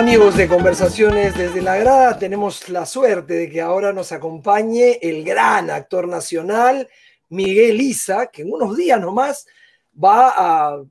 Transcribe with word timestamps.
Amigos 0.00 0.34
de 0.34 0.48
Conversaciones 0.48 1.36
desde 1.36 1.60
la 1.60 1.76
Grada, 1.76 2.18
tenemos 2.18 2.70
la 2.70 2.86
suerte 2.86 3.34
de 3.34 3.50
que 3.50 3.60
ahora 3.60 3.92
nos 3.92 4.12
acompañe 4.12 4.98
el 5.02 5.22
gran 5.22 5.68
actor 5.68 6.08
nacional 6.08 6.88
Miguel 7.28 7.78
Isa, 7.82 8.28
que 8.28 8.40
en 8.40 8.50
unos 8.50 8.78
días 8.78 8.98
nomás 8.98 9.46
va 10.02 10.32
a 10.34 10.82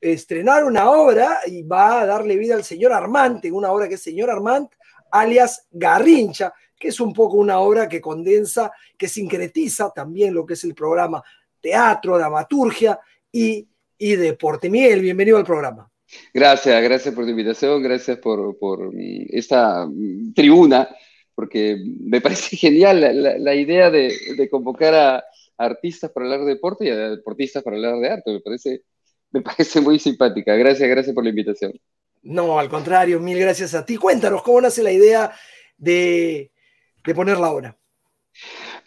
estrenar 0.00 0.64
una 0.64 0.90
obra 0.90 1.40
y 1.44 1.62
va 1.62 2.00
a 2.00 2.06
darle 2.06 2.38
vida 2.38 2.54
al 2.54 2.64
señor 2.64 2.94
Armand, 2.94 3.44
en 3.44 3.52
una 3.52 3.70
obra 3.70 3.86
que 3.86 3.96
es 3.96 4.02
Señor 4.02 4.30
Armand, 4.30 4.68
alias 5.10 5.66
Garrincha, 5.70 6.54
que 6.80 6.88
es 6.88 7.00
un 7.00 7.12
poco 7.12 7.36
una 7.36 7.58
obra 7.58 7.86
que 7.86 8.00
condensa, 8.00 8.72
que 8.96 9.08
sincretiza 9.08 9.90
también 9.90 10.32
lo 10.32 10.46
que 10.46 10.54
es 10.54 10.64
el 10.64 10.74
programa 10.74 11.22
teatro, 11.60 12.16
dramaturgia 12.16 12.98
y, 13.30 13.68
y 13.98 14.16
deporte. 14.16 14.70
Miguel, 14.70 15.02
bienvenido 15.02 15.36
al 15.36 15.44
programa. 15.44 15.91
Gracias, 16.34 16.82
gracias 16.82 17.14
por 17.14 17.24
tu 17.24 17.30
invitación, 17.30 17.82
gracias 17.82 18.18
por, 18.18 18.56
esta 19.30 19.88
tribuna, 20.34 20.88
porque 21.34 21.76
me 22.00 22.20
parece 22.22 22.56
genial 22.56 23.00
la, 23.42 23.54
idea 23.54 23.90
de, 23.90 24.48
convocar 24.50 24.94
a, 24.94 25.24
artistas 25.58 26.10
para 26.10 26.26
hablar 26.26 26.40
de 26.40 26.54
deporte 26.54 26.86
y 26.86 26.90
a 26.90 27.10
deportistas 27.10 27.62
para 27.62 27.76
hablar 27.76 27.98
de 27.98 28.08
arte. 28.08 28.32
Me 28.32 28.40
parece, 28.40 28.82
me 29.30 29.42
parece 29.42 29.80
muy 29.80 29.98
simpática. 29.98 30.54
Gracias, 30.56 30.88
gracias 30.88 31.14
por 31.14 31.24
la 31.24 31.30
invitación. 31.30 31.72
No, 32.22 32.58
al 32.58 32.68
contrario, 32.68 33.20
mil 33.20 33.38
gracias 33.38 33.74
a 33.74 33.84
ti. 33.84 33.96
Cuéntanos, 33.96 34.42
¿cómo 34.42 34.60
nace 34.60 34.82
la 34.82 34.92
idea 34.92 35.32
de, 35.76 36.50
poner 37.14 37.38
la 37.38 37.52
obra? 37.52 37.78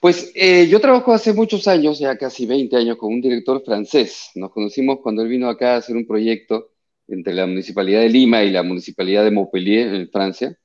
Pues 0.02 0.32
eh, 0.36 0.68
yo 0.68 0.80
trabajo 0.80 1.14
hace 1.14 1.34
muchos 1.34 1.68
años, 1.68 2.00
ya 2.00 2.18
casi 2.18 2.46
20 2.46 2.76
años, 2.76 2.98
con 2.98 3.14
un 3.14 3.22
director 3.22 3.64
francés. 3.64 4.32
Nos 4.36 4.52
conocimos 4.52 5.00
cuando 5.02 5.22
él 5.22 5.30
vino 5.30 5.50
acá 5.50 5.74
a 5.74 5.78
hacer 5.78 5.96
un 5.96 6.08
proyecto 6.08 6.75
entre 7.08 7.34
la 7.34 7.46
Municipalidad 7.46 8.02
de 8.02 8.10
Lima 8.10 8.44
y 8.44 8.52
la 8.52 8.64
Municipalidad 8.64 9.24
de 9.24 9.32
Montpellier, 9.32 9.94
en 9.94 10.10
Francia. 10.10 10.58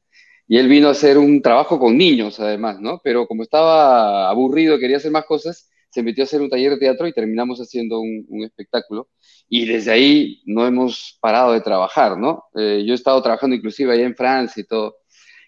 Y 0.49 0.59
él 0.59 0.69
vino 0.69 0.89
a 0.89 0.93
hacer 0.93 1.19
un 1.19 1.43
trabajo 1.43 1.79
con 1.79 1.97
niños, 1.97 2.41
además, 2.41 2.81
¿no? 2.81 3.01
Pero 3.05 3.27
como 3.27 3.43
estaba 3.43 4.29
aburrido, 4.29 4.79
quería 4.79 4.97
hacer 4.97 5.13
más 5.13 5.25
cosas, 5.25 5.71
se 5.91 6.03
metió 6.03 6.23
a 6.23 6.27
hacer 6.27 6.41
un 6.41 6.51
taller 6.51 6.73
de 6.73 6.79
teatro 6.79 7.07
y 7.07 7.13
terminamos 7.13 7.61
haciendo 7.61 8.01
un, 8.01 8.45
espectáculo. 8.45 9.09
Y 9.49 9.67
desde 9.67 9.93
ahí 9.93 10.43
no 10.47 10.67
hemos 10.67 11.19
parado 11.21 11.53
de 11.53 11.61
trabajar, 11.61 12.19
¿no? 12.19 12.45
Eh, 12.55 12.85
yo 12.87 12.93
he 12.93 12.97
estado 12.97 13.23
trabajando 13.23 13.57
inclusive 13.57 13.93
allá 13.93 14.05
en 14.05 14.17
Francia 14.17 14.61
y 14.61 14.65
todo. 14.65 14.97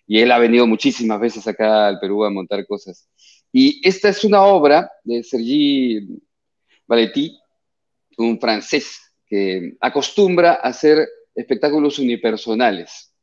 Y 0.06 0.21
él 0.21 0.31
ha 0.33 0.39
venido 0.39 0.67
muchísimas 0.67 1.21
veces 1.21 1.47
acá 1.47 1.89
al 1.89 2.01
Perú 2.01 2.25
a 2.25 2.31
montar 2.31 2.67
cosas. 2.67 3.09
Y 3.53 3.87
esta 3.87 4.09
es 4.09 4.25
una 4.25 4.43
obra 4.43 4.91
de 5.05 5.23
Sergi 5.23 6.01
Valetti, 6.87 7.39
un 8.19 8.39
francés 8.41 9.12
que 9.33 9.77
acostumbra 9.80 10.50
a 10.62 10.69
hacer 10.69 11.08
espectáculos 11.34 11.98
unipersonales. 11.98 13.14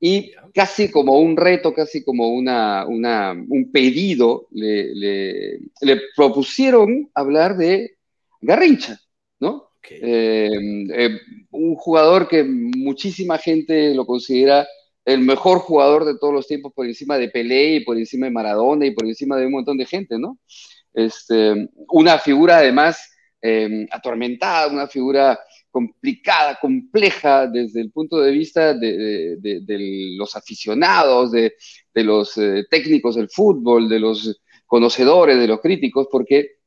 Y 0.00 0.32
casi 0.54 0.90
como 0.90 1.18
un 1.18 1.36
reto, 1.36 1.74
casi 1.74 2.02
como 2.02 2.30
una, 2.30 2.86
un 2.86 3.70
pedido, 3.70 4.48
le, 4.50 5.60
propusieron 6.16 7.10
hablar 7.12 7.58
de 7.58 7.98
Garrincha, 8.40 8.98
¿no? 9.40 9.68
Eh, 9.90 10.48
eh, 10.90 11.20
un 11.50 11.74
jugador 11.74 12.28
que 12.28 12.44
muchísima 12.44 13.36
gente 13.36 13.94
lo 13.94 14.06
considera 14.06 14.66
el 15.04 15.20
mejor 15.20 15.58
jugador 15.58 16.06
de 16.06 16.16
todos 16.18 16.32
los 16.32 16.46
tiempos 16.46 16.72
por 16.72 16.86
encima 16.86 17.18
de 17.18 17.28
Pelé 17.28 17.74
y 17.74 17.80
por 17.84 17.98
encima 17.98 18.24
de 18.24 18.32
Maradona 18.32 18.86
y 18.86 18.92
por 18.92 19.06
encima 19.06 19.36
de 19.36 19.44
un 19.44 19.52
montón 19.52 19.76
de 19.76 19.84
gente, 19.84 20.18
¿no? 20.18 20.38
Este, 20.94 21.68
una 21.88 22.18
figura 22.18 22.56
además 22.56 23.11
Em, 23.44 23.88
atormentada, 23.90 24.68
una 24.68 24.86
figura 24.86 25.36
complicada, 25.68 26.60
compleja 26.60 27.48
desde 27.48 27.80
el 27.80 27.90
punto 27.90 28.20
de 28.20 28.30
vista 28.30 28.72
de, 28.72 29.36
los 30.16 30.36
aficionados, 30.36 31.32
de, 31.32 31.52
los 31.94 32.38
eh, 32.38 32.64
técnicos 32.70 33.16
del 33.16 33.28
fútbol, 33.28 33.88
de 33.88 33.98
los 33.98 34.40
conocedores, 34.64 35.38
de 35.38 35.48
los 35.48 35.60
críticos, 35.60 36.06
porque 36.08 36.58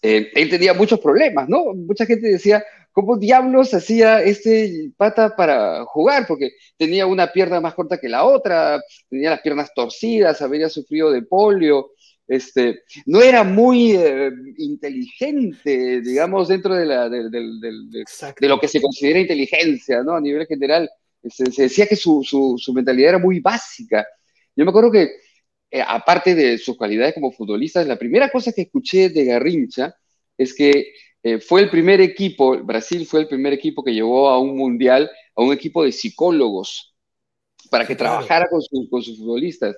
eh, 0.00 0.30
él 0.34 0.48
tenía 0.48 0.72
muchos 0.72 0.98
problemas, 0.98 1.46
¿no? 1.46 1.74
Mucha 1.74 2.06
gente 2.06 2.28
decía, 2.28 2.64
¿cómo 2.90 3.18
diablos 3.18 3.74
hacía 3.74 4.22
este 4.22 4.92
pata 4.96 5.36
para 5.36 5.84
jugar? 5.84 6.26
Porque 6.26 6.52
tenía 6.78 7.06
una 7.06 7.26
pierna 7.32 7.60
más 7.60 7.74
corta 7.74 7.98
que 7.98 8.08
la 8.08 8.24
otra, 8.24 8.80
tenía 9.10 9.30
las 9.30 9.42
piernas 9.42 9.72
torcidas, 9.74 10.40
había 10.40 10.70
sufrido 10.70 11.10
de 11.12 11.20
polio, 11.22 11.90
este, 12.28 12.82
no 13.06 13.22
era 13.22 13.42
muy 13.42 13.92
eh, 13.92 14.30
inteligente, 14.58 16.02
digamos, 16.02 16.48
dentro 16.48 16.74
de, 16.74 16.84
la, 16.84 17.08
de, 17.08 17.22
lo 18.40 18.60
que 18.60 18.68
se 18.68 18.82
considera 18.82 19.18
inteligencia, 19.18 20.02
¿no? 20.02 20.14
A 20.14 20.20
nivel 20.20 20.46
general, 20.46 20.90
se, 21.24 21.44
decía 21.62 21.86
que 21.86 21.96
su, 21.96 22.22
su, 22.22 22.72
mentalidad 22.74 23.10
era 23.10 23.18
muy 23.18 23.40
básica. 23.40 24.06
Yo 24.54 24.64
me 24.66 24.70
acuerdo 24.70 24.92
que, 24.92 25.10
eh, 25.70 25.82
aparte 25.86 26.34
de 26.34 26.58
sus 26.58 26.76
cualidades 26.76 27.14
como 27.14 27.32
futbolista, 27.32 27.82
la 27.84 27.98
primera 27.98 28.30
cosa 28.30 28.52
que 28.52 28.62
escuché 28.62 29.08
de 29.08 29.24
Garrincha 29.24 29.94
es 30.36 30.54
que 30.54 30.92
eh, 31.22 31.40
fue 31.40 31.62
el 31.62 31.70
primer 31.70 32.02
equipo, 32.02 32.58
Brasil 32.62 33.06
fue 33.06 33.20
el 33.20 33.28
primer 33.28 33.54
equipo 33.54 33.82
que 33.82 33.94
llevó 33.94 34.28
a 34.28 34.38
un 34.38 34.54
mundial, 34.54 35.10
a 35.34 35.42
un 35.42 35.52
equipo 35.54 35.82
de 35.82 35.92
psicólogos, 35.92 36.94
para 37.70 37.86
que 37.86 37.96
trabajara 37.96 38.48
con, 38.50 38.60
con 38.90 39.02
sus 39.02 39.18
futbolistas. 39.18 39.76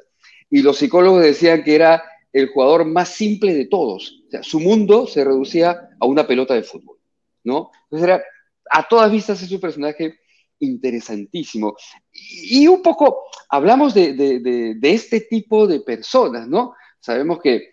Y 0.50 0.62
los 0.62 0.78
psicólogos 0.78 1.22
decían 1.22 1.62
que 1.62 1.76
era 1.76 2.02
el 2.32 2.48
jugador 2.48 2.84
más 2.84 3.08
simple 3.08 3.54
de 3.54 3.66
todos. 3.66 4.22
O 4.26 4.30
sea, 4.30 4.42
su 4.42 4.60
mundo 4.60 5.06
se 5.06 5.24
reducía 5.24 5.91
a 5.98 6.06
una 6.06 6.26
pelota 6.26 6.54
de 6.54 6.62
fútbol, 6.62 6.98
¿no? 7.44 7.70
Entonces 7.84 8.08
era, 8.08 8.22
a 8.70 8.86
todas 8.88 9.10
vistas 9.10 9.42
es 9.42 9.50
un 9.50 9.60
personaje 9.60 10.20
interesantísimo. 10.60 11.74
Y, 12.12 12.66
un 12.68 12.82
poco 12.82 13.24
hablamos 13.48 13.94
de, 13.94 14.78
este 14.82 15.22
tipo 15.22 15.66
de 15.66 15.80
personas, 15.80 16.46
¿no? 16.46 16.74
Sabemos 17.00 17.41
que, 17.41 17.72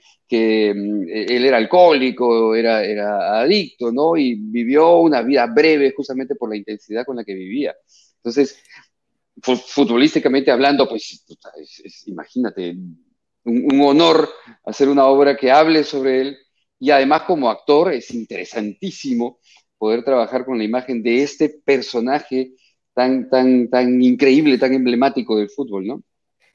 mm, 0.73 1.03
él 1.09 1.45
era 1.45 1.57
alcohólico, 1.57 2.55
era, 2.55 2.83
era 2.83 3.41
adicto, 3.41 3.91
¿no? 3.91 4.17
Y 4.17 4.35
vivió 4.35 4.97
una 4.97 5.21
vida 5.21 5.45
breve 5.47 5.93
justamente 5.95 6.35
por 6.35 6.49
la 6.49 6.57
intensidad 6.57 7.05
con 7.05 7.17
la 7.17 7.23
que 7.23 7.33
vivía. 7.33 7.75
Entonces, 8.17 8.61
futbolísticamente 9.41 10.51
hablando, 10.51 10.89
pues 10.89 11.23
imagínate, 12.07 12.75
un, 13.47 13.81
honor 13.81 14.29
hacer 14.65 14.89
una 14.89 15.05
obra 15.05 15.35
que 15.35 15.51
hable 15.51 15.83
sobre 15.83 16.21
él 16.21 16.37
y 16.79 16.91
además 16.91 17.23
como 17.23 17.49
actor 17.49 17.93
es 17.93 18.11
interesantísimo 18.11 19.39
poder 19.77 20.03
trabajar 20.03 20.45
con 20.45 20.57
la 20.57 20.63
imagen 20.63 21.01
de 21.01 21.23
este 21.23 21.49
personaje 21.63 22.53
tan, 22.93 23.29
tan, 23.29 23.69
tan 23.69 24.01
increíble, 24.01 24.57
tan 24.57 24.73
emblemático 24.73 25.37
del 25.37 25.49
fútbol, 25.49 25.85
¿no? 25.85 26.03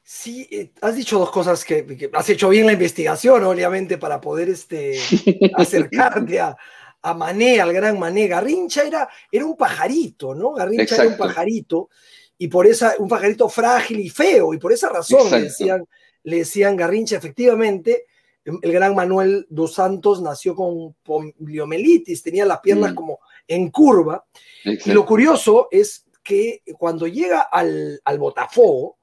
Sí, 0.04 0.48
eh, 0.50 0.72
has 0.81 0.97
dicho 0.97 1.19
dos 1.19 1.31
cosas 1.31 1.64
que, 1.64 2.10
has 2.12 2.28
hecho 2.28 2.48
bien 2.48 2.66
la 2.66 2.72
investigación, 2.72 3.44
obviamente, 3.44 3.98
para 3.98 4.20
poder 4.20 4.48
este, 4.48 4.98
acercarte 5.54 6.41
a, 6.41 6.56
a 7.02 7.14
Mané, 7.14 7.60
al 7.60 7.72
gran 7.72 7.98
Mané. 7.98 8.26
Garrincha 8.26 8.82
era, 8.82 9.08
era 9.31 9.44
un 9.44 9.56
pajarito, 9.56 10.34
¿no? 10.34 10.52
Garrincha 10.52 10.97
era 10.97 11.08
un 11.08 11.16
pajarito, 11.16 11.91
y 12.36 12.48
por 12.48 12.66
esa, 12.66 12.94
un 12.98 13.08
pajarito 13.08 13.48
frágil 13.48 14.00
y 14.00 14.08
feo, 14.08 14.52
y 14.52 14.58
por 14.58 14.72
esa 14.72 14.88
razón 14.88 15.31
decían 15.31 15.87
le 16.24 16.38
decían 16.38 16.76
Garrincha, 16.76 17.16
efectivamente, 17.16 18.06
el 18.44 18.72
gran 18.72 18.94
Manuel 18.94 19.46
dos 19.50 19.74
Santos 19.74 20.20
nació 20.20 20.54
con 20.54 20.94
poliomielitis, 21.02 22.22
tenía 22.22 22.44
las 22.44 22.60
piernas 22.60 22.92
mm. 22.92 22.94
como 22.94 23.20
en 23.46 23.70
curva. 23.70 24.24
Y 24.64 24.92
lo 24.92 25.06
curioso 25.06 25.69
es 25.70 26.04
que 26.22 26.62
cuando 26.78 27.06
llega 27.06 27.40
al, 27.40 28.00
al 28.04 28.19
Botafogo, 28.19 28.98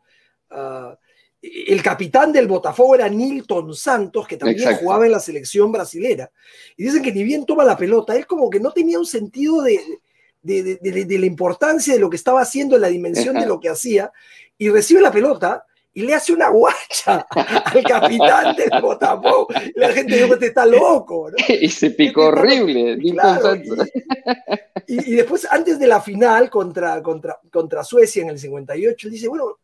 ah, 0.51 0.97
el 1.41 1.81
capitán 1.81 2.33
del 2.33 2.47
Botafogo 2.47 2.95
era 2.95 3.07
Nilton 3.07 3.73
Santos, 3.73 4.27
que 4.27 4.35
también 4.35 4.75
jugaba 4.75 5.05
en 5.05 5.13
la 5.13 5.21
selección 5.21 5.71
brasilera. 5.71 6.29
Y 6.75 6.83
dicen 6.83 7.01
que 7.01 7.13
ni 7.13 7.23
bien 7.23 7.45
toma 7.45 7.63
la 7.63 7.77
pelota, 7.77 8.15
él 8.15 8.27
como 8.27 8.49
que 8.49 8.59
no 8.59 8.71
tenía 8.71 8.99
un 8.99 9.05
sentido 9.05 9.61
de, 9.61 9.79
de, 10.41 10.75
de, 10.81 11.19
la 11.19 11.25
importancia 11.25 11.93
de 11.93 11.99
lo 11.99 12.09
que 12.09 12.17
estaba 12.17 12.41
haciendo, 12.41 12.75
en 12.75 12.81
la 12.81 12.89
dimensión 12.89 13.35
de 13.35 13.45
lo 13.45 13.59
que 13.61 13.69
hacía, 13.69 14.11
y 14.57 14.69
recibe 14.69 14.99
la 14.99 15.13
pelota 15.13 15.65
y 15.99 16.03
le 16.03 16.15
hace 16.15 16.31
una 16.31 16.47
guacha 16.47 17.27
al 17.29 17.83
capitán 17.83 18.55
del 18.55 18.81
Botafogo. 18.81 19.49
La 19.75 19.89
gente 19.89 20.15
dijo, 20.15 20.33
este 20.33 20.47
está 20.47 20.65
loco. 20.65 21.29
Y 21.49 21.67
se 21.67 21.91
picó 21.91 22.27
horrible. 22.27 22.97
y, 24.87 25.15
después, 25.15 25.45
antes 25.51 25.77
de 25.77 25.87
la 25.87 25.99
final 25.99 26.49
contra, 26.49 27.03
contra, 27.03 27.37
contra 27.51 27.83
Suecia 27.83 28.23
en 28.23 28.29
el 28.29 28.39
58, 28.39 29.09
dice, 29.09 29.27
bueno, 29.27 29.57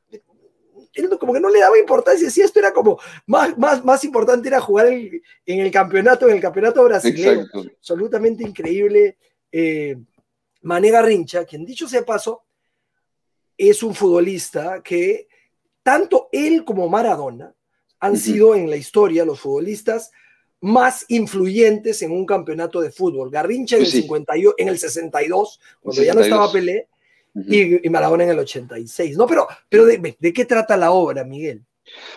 él 0.93 1.09
como 1.17 1.31
que 1.31 1.39
no 1.39 1.49
le 1.49 1.61
daba 1.61 1.79
importancia, 1.79 2.29
si 2.29 2.41
esto 2.41 2.59
era 2.59 2.73
como, 2.73 2.99
más, 3.27 3.57
más, 3.57 3.85
más 3.85 4.03
importante 4.03 4.49
era 4.49 4.59
jugar 4.59 4.87
en 4.87 5.21
el 5.45 5.71
campeonato, 5.71 6.27
en 6.27 6.35
el 6.35 6.41
campeonato 6.41 6.83
brasileño, 6.83 7.45
absolutamente 7.79 8.43
increíble. 8.43 9.17
Eh, 9.53 9.95
Mané 10.63 10.91
Garrincha, 10.91 11.45
quien 11.45 11.65
dicho 11.65 11.87
sea 11.87 12.03
paso, 12.03 12.43
es 13.57 13.81
un 13.83 13.95
futbolista 13.95 14.81
que 14.83 15.27
tanto 15.85 16.29
él 16.31 16.65
como 16.65 16.89
Maradona 16.89 17.53
han 17.99 18.17
sido 18.17 18.55
en 18.55 18.71
la 18.71 18.75
historia 18.75 19.23
los 19.23 19.39
futbolistas 19.39 20.11
más 20.61 21.05
influyentes 21.09 22.01
en 22.01 22.11
un 22.11 22.25
campeonato 22.25 22.81
de 22.81 22.89
fútbol. 22.89 23.29
Garrincha 23.29 23.77
en, 23.77 23.83
el, 23.83 24.53
en 24.57 24.67
el 24.67 24.79
62, 24.79 25.59
cuando 25.79 26.01
ya 26.01 26.15
no 26.15 26.21
estaba 26.21 26.51
Pelé, 26.51 26.87
y, 27.35 27.87
Maradona 27.87 28.23
en 28.23 28.31
el 28.31 28.39
86. 28.39 29.15
¿no? 29.15 29.27
Pero, 29.27 29.47
pero 29.69 29.85
de, 29.85 30.33
qué 30.33 30.45
trata 30.45 30.75
la 30.75 30.89
obra, 30.89 31.23
Miguel? 31.23 31.63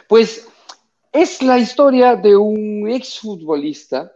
Pues 0.08 0.48
es 1.12 1.42
la 1.42 1.58
historia 1.58 2.16
de 2.16 2.38
un 2.38 2.88
exfutbolista 2.88 4.10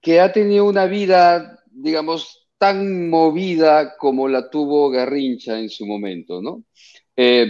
que 0.00 0.18
ha 0.18 0.32
tenido 0.32 0.64
una 0.64 0.86
vida, 0.86 1.62
digamos, 1.70 2.48
tan 2.58 3.08
movida 3.08 3.96
como 3.96 4.26
la 4.26 4.50
tuvo 4.50 4.90
Garrincha 4.90 5.56
en 5.56 5.70
su 5.70 5.86
momento, 5.86 6.42
¿no? 6.42 6.64
Eh, 7.14 7.46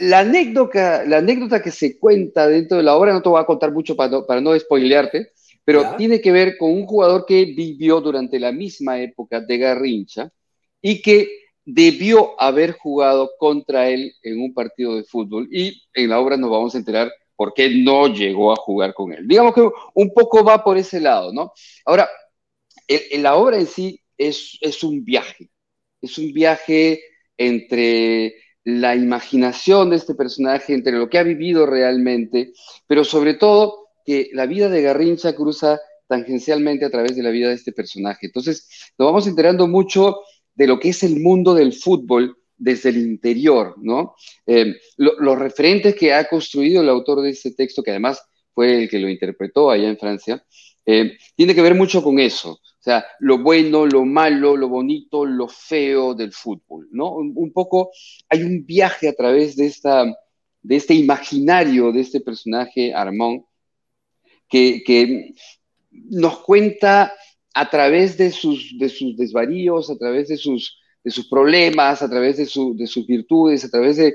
la 0.00 0.20
anécdota, 0.20 1.04
la 1.04 1.18
anécdota 1.18 1.62
que 1.62 1.70
se 1.70 1.98
cuenta 1.98 2.48
dentro 2.48 2.76
de 2.76 2.82
la 2.82 2.96
obra, 2.96 3.12
no 3.12 3.22
te 3.22 3.28
voy 3.28 3.40
a 3.40 3.46
contar 3.46 3.72
mucho 3.72 3.96
para 3.96 4.10
no, 4.10 4.26
para 4.26 4.40
no 4.40 4.58
spoilearte, 4.58 5.32
pero 5.64 5.96
tiene 5.96 6.20
que 6.20 6.30
ver 6.30 6.56
con 6.56 6.70
un 6.70 6.86
jugador 6.86 7.26
que 7.26 7.44
vivió 7.44 8.00
durante 8.00 8.38
la 8.38 8.52
misma 8.52 9.00
época 9.00 9.40
de 9.40 9.58
Garrincha 9.58 10.30
y 10.80 11.02
que 11.02 11.28
debió 11.64 12.40
haber 12.40 12.72
jugado 12.72 13.30
contra 13.38 13.88
él 13.88 14.12
en 14.22 14.40
un 14.40 14.54
partido 14.54 14.94
de 14.94 15.04
fútbol. 15.04 15.48
Y 15.50 15.82
en 15.92 16.10
la 16.10 16.20
obra 16.20 16.36
nos 16.36 16.50
vamos 16.50 16.74
a 16.74 16.78
enterar 16.78 17.12
por 17.34 17.52
qué 17.52 17.68
no 17.68 18.06
llegó 18.06 18.52
a 18.52 18.56
jugar 18.56 18.94
con 18.94 19.12
él. 19.12 19.26
Digamos 19.26 19.54
que 19.54 19.68
un 19.94 20.14
poco 20.14 20.44
va 20.44 20.62
por 20.62 20.78
ese 20.78 21.00
lado, 21.00 21.32
¿no? 21.32 21.52
Ahora, 21.84 22.08
la 23.18 23.36
obra 23.36 23.58
en 23.58 23.66
sí 23.66 24.00
es, 24.16 24.56
es 24.60 24.82
un 24.84 25.04
viaje, 25.04 25.50
es 26.00 26.16
un 26.18 26.32
viaje 26.32 27.00
entre 27.36 28.36
la 28.66 28.96
imaginación 28.96 29.90
de 29.90 29.96
este 29.96 30.16
personaje, 30.16 30.74
entre 30.74 30.92
lo 30.98 31.08
que 31.08 31.18
ha 31.18 31.22
vivido 31.22 31.66
realmente, 31.66 32.52
pero 32.88 33.04
sobre 33.04 33.34
todo 33.34 33.90
que 34.04 34.28
la 34.32 34.46
vida 34.46 34.68
de 34.68 34.82
Garrincha 34.82 35.36
cruza 35.36 35.80
tangencialmente 36.08 36.84
a 36.84 36.90
través 36.90 37.14
de 37.14 37.22
la 37.22 37.30
vida 37.30 37.48
de 37.48 37.54
este 37.54 37.70
personaje. 37.70 38.26
Entonces, 38.26 38.92
nos 38.98 39.06
vamos 39.06 39.28
enterando 39.28 39.68
mucho 39.68 40.18
de 40.52 40.66
lo 40.66 40.80
que 40.80 40.88
es 40.88 41.04
el 41.04 41.20
mundo 41.20 41.54
del 41.54 41.74
fútbol 41.74 42.36
desde 42.56 42.88
el 42.88 42.96
interior, 42.96 43.76
¿no? 43.80 44.16
Eh, 44.46 44.74
los 44.96 45.38
referentes 45.38 45.94
que 45.94 46.12
ha 46.12 46.28
construido 46.28 46.82
el 46.82 46.88
autor 46.88 47.22
de 47.22 47.30
este 47.30 47.52
texto, 47.52 47.84
que 47.84 47.92
además 47.92 48.20
fue 48.52 48.82
el 48.82 48.88
que 48.88 48.98
lo 48.98 49.08
interpretó 49.08 49.70
allá 49.70 49.88
en 49.88 49.98
Francia, 49.98 50.44
eh, 50.84 51.16
tiene 51.36 51.54
que 51.54 51.62
ver 51.62 51.76
mucho 51.76 52.02
con 52.02 52.18
eso. 52.18 52.58
Sea, 52.86 53.04
lo 53.18 53.38
bueno, 53.38 53.84
lo 53.84 54.04
malo, 54.04 54.56
lo 54.56 54.68
bonito, 54.68 55.26
lo 55.26 55.48
feo 55.48 56.14
del 56.14 56.32
fútbol, 56.32 56.86
¿no? 56.92 57.16
Un, 57.16 57.52
poco 57.52 57.90
hay 58.28 58.44
un 58.44 58.64
viaje 58.64 59.08
a 59.08 59.12
través 59.12 59.56
de, 59.56 59.66
esta, 59.66 60.04
de 60.62 60.76
este 60.76 60.94
imaginario 60.94 61.90
de 61.90 62.02
este 62.02 62.20
personaje, 62.20 62.94
Armand, 62.94 63.42
que, 64.48 65.34
nos 65.90 66.38
cuenta 66.44 67.12
a 67.54 67.70
través 67.70 68.16
de 68.16 68.30
sus, 68.30 68.78
de 68.78 68.88
sus 68.88 69.16
desvaríos, 69.16 69.90
a 69.90 69.98
través 69.98 70.28
de 70.28 70.36
sus, 70.36 70.78
problemas, 71.28 72.02
a 72.02 72.08
través 72.08 72.36
de, 72.36 72.44
de 72.44 72.86
sus 72.86 73.04
virtudes, 73.04 73.64
a 73.64 73.68
través 73.68 73.96
de, 73.96 74.14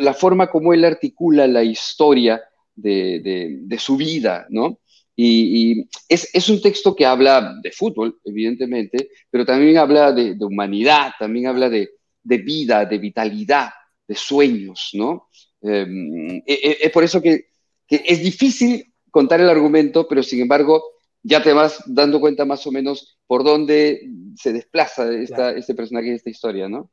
la 0.00 0.14
forma 0.14 0.46
como 0.46 0.72
él 0.72 0.82
articula 0.82 1.46
la 1.46 1.62
historia 1.62 2.42
de, 2.74 3.60
de 3.60 3.78
su 3.78 3.98
vida, 3.98 4.46
¿no? 4.48 4.78
Y, 5.18 5.88
es, 6.08 6.48
un 6.50 6.60
texto 6.60 6.94
que 6.94 7.06
habla 7.06 7.54
de 7.62 7.72
fútbol, 7.72 8.20
evidentemente, 8.24 9.10
pero 9.30 9.46
también 9.46 9.78
habla 9.78 10.12
de, 10.12 10.36
humanidad, 10.38 11.12
también 11.18 11.46
habla 11.46 11.70
de, 11.70 11.88
vida, 12.22 12.84
de 12.84 12.98
vitalidad, 12.98 13.70
de 14.06 14.14
sueños, 14.14 14.90
¿no? 14.92 15.28
Em, 15.62 16.36
e, 16.36 16.42
e, 16.46 16.78
es 16.82 16.90
por 16.92 17.02
eso 17.02 17.22
que, 17.22 17.46
es 17.88 18.22
difícil 18.22 18.92
contar 19.10 19.40
el 19.40 19.48
argumento, 19.48 20.06
pero 20.06 20.22
sin 20.22 20.40
embargo 20.40 20.82
ya 21.22 21.42
te 21.42 21.52
vas 21.52 21.82
dando 21.86 22.20
cuenta 22.20 22.44
más 22.44 22.66
o 22.66 22.72
menos 22.72 23.18
por 23.26 23.42
dónde 23.42 24.02
se 24.36 24.52
desplaza 24.52 25.10
este 25.12 25.74
personaje 25.74 26.10
de 26.10 26.16
esta 26.16 26.30
historia, 26.30 26.68
¿no? 26.68 26.90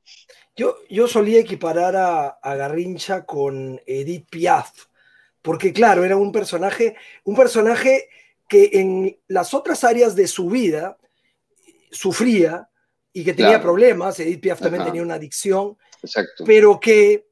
Yo, 0.56 0.76
yo 0.90 1.08
solía 1.08 1.40
equiparar 1.40 1.96
a, 1.96 2.28
a 2.28 2.56
Garrincha 2.56 3.26
con 3.26 3.82
Edith 3.86 4.28
Piaf, 4.30 4.86
porque 5.44 5.74
claro, 5.74 6.04
era 6.04 6.16
un 6.18 6.32
personaje, 6.32 6.96
un 7.26 7.36
personaje 7.36 8.10
que 8.48 8.70
en 8.74 9.20
las 9.28 9.54
otras 9.54 9.84
áreas 9.84 10.16
de 10.16 10.26
su 10.26 10.50
vida 10.50 10.98
sufría 11.92 12.70
y 13.12 13.24
que 13.24 13.34
tenía 13.34 13.62
problemas, 13.62 14.20
Edith 14.20 14.42
Piaf 14.42 14.60
también 14.60 14.86
tenía 14.86 15.04
una 15.04 15.16
adicción, 15.16 15.78
pero 16.46 16.80
que 16.80 17.28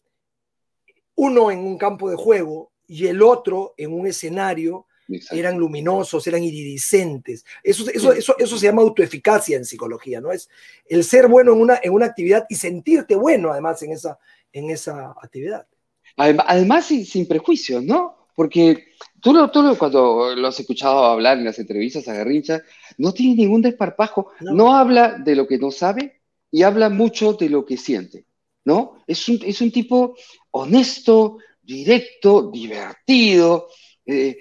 uno 1.15 1.49
en 1.49 1.59
un 1.59 1.77
campo 1.77 2.09
de 2.09 2.15
juego 2.15 2.71
y 2.87 3.07
el 3.07 3.21
otro 3.23 3.73
en 3.77 3.93
un 3.93 4.05
escenario 4.05 4.85
eran 5.31 5.57
luminosos, 5.57 6.25
eran 6.27 6.43
iridiscentes. 6.43 7.45
Eso, 7.63 7.89
eso, 7.89 8.13
eso, 8.13 8.35
eso, 8.37 8.57
se 8.57 8.65
llama 8.65 8.81
autoeficacia 8.81 9.57
en 9.57 9.65
psicología, 9.65 10.21
¿no? 10.21 10.31
Es 10.31 10.49
el 10.85 11.03
ser 11.03 11.27
bueno 11.27 11.53
en 11.53 11.61
una, 11.61 11.79
en 11.81 11.93
una 11.93 12.05
actividad 12.05 12.45
y 12.49 12.55
sentirte 12.55 13.15
bueno 13.15 13.51
además 13.51 13.81
en 13.83 13.93
esa, 13.93 14.19
en 14.51 14.69
esa 14.69 15.11
actividad. 15.21 15.67
Además, 16.17 16.85
sin, 16.85 17.27
prejuicios, 17.27 17.83
¿no? 17.83 18.27
Porque 18.35 18.85
tú, 19.21 19.33
tú, 19.49 19.75
cuando 19.77 20.35
lo 20.35 20.47
has 20.47 20.59
escuchado 20.59 21.05
hablar 21.05 21.37
en 21.37 21.45
las 21.45 21.59
entrevistas 21.59 22.07
a 22.07 22.13
Garrincha, 22.13 22.61
no 22.97 23.13
tiene 23.13 23.35
ningún 23.35 23.61
desparpajo, 23.61 24.31
no. 24.39 24.75
habla 24.75 25.17
de 25.17 25.35
lo 25.35 25.47
que 25.47 25.57
no 25.57 25.71
sabe 25.71 26.21
y 26.49 26.63
habla 26.63 26.89
mucho 26.89 27.33
de 27.33 27.49
lo 27.49 27.65
que 27.65 27.77
siente, 27.77 28.25
¿no? 28.65 29.03
Es 29.07 29.27
un, 29.29 29.39
es 29.43 29.61
un 29.61 29.71
tipo 29.71 30.15
honesto, 30.51 31.37
directo, 31.61 32.49
divertido, 32.51 33.67
eh, 34.05 34.37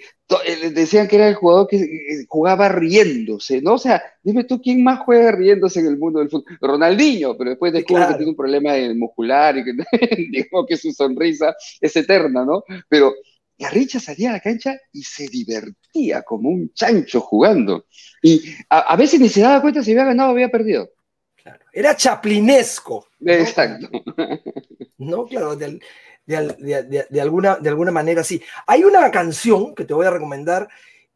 decían 0.73 1.07
que 1.07 1.17
era 1.17 1.27
el 1.27 1.35
jugador 1.35 1.67
que 1.67 1.77
eh, 1.77 2.25
jugaba 2.27 2.69
riéndose, 2.69 3.61
¿no? 3.61 3.73
O 3.73 3.77
sea, 3.77 4.01
dime 4.23 4.43
tú, 4.43 4.61
¿quién 4.61 4.83
más 4.83 4.99
juega 4.99 5.31
riéndose 5.31 5.79
en 5.79 5.87
el 5.87 5.97
mundo 5.97 6.19
del 6.19 6.29
fútbol? 6.29 6.57
Ronaldinho, 6.59 7.37
pero 7.37 7.51
después 7.51 7.73
descubre 7.73 8.07
que 8.07 8.13
tiene 8.15 8.31
un 8.31 8.35
problema 8.35 8.73
muscular 8.95 9.57
y 9.57 9.63
que 9.63 9.73
digo 10.31 10.65
que 10.65 10.77
su 10.77 10.91
sonrisa 10.91 11.55
es 11.79 11.95
eterna, 11.95 12.45
¿no? 12.45 12.63
Pero 12.87 13.13
Garrincha 13.61 13.99
salía 13.99 14.29
a 14.29 14.33
la 14.33 14.39
cancha 14.39 14.79
y 14.91 15.03
se 15.03 15.27
divertía 15.27 16.23
como 16.23 16.49
un 16.49 16.73
chancho 16.73 17.21
jugando. 17.21 17.85
Y 18.21 18.41
a, 18.69 18.95
veces 18.95 19.19
ni 19.19 19.29
se 19.29 19.41
daba 19.41 19.61
cuenta 19.61 19.83
si 19.83 19.91
había 19.91 20.05
ganado 20.05 20.29
o 20.29 20.33
había 20.33 20.49
perdido. 20.49 20.89
Claro. 21.35 21.63
Era 21.71 21.95
chaplinesco. 21.95 23.07
Exacto. 23.25 23.89
No, 24.97 25.25
claro, 25.25 25.55
del, 25.55 25.81
de, 26.25 27.21
alguna, 27.21 27.55
de 27.55 27.69
alguna 27.69 27.91
manera 27.91 28.23
sí. 28.23 28.41
Hay 28.67 28.83
una 28.83 29.09
canción 29.11 29.75
que 29.75 29.85
te 29.85 29.93
voy 29.93 30.05
a 30.05 30.11
recomendar, 30.11 30.69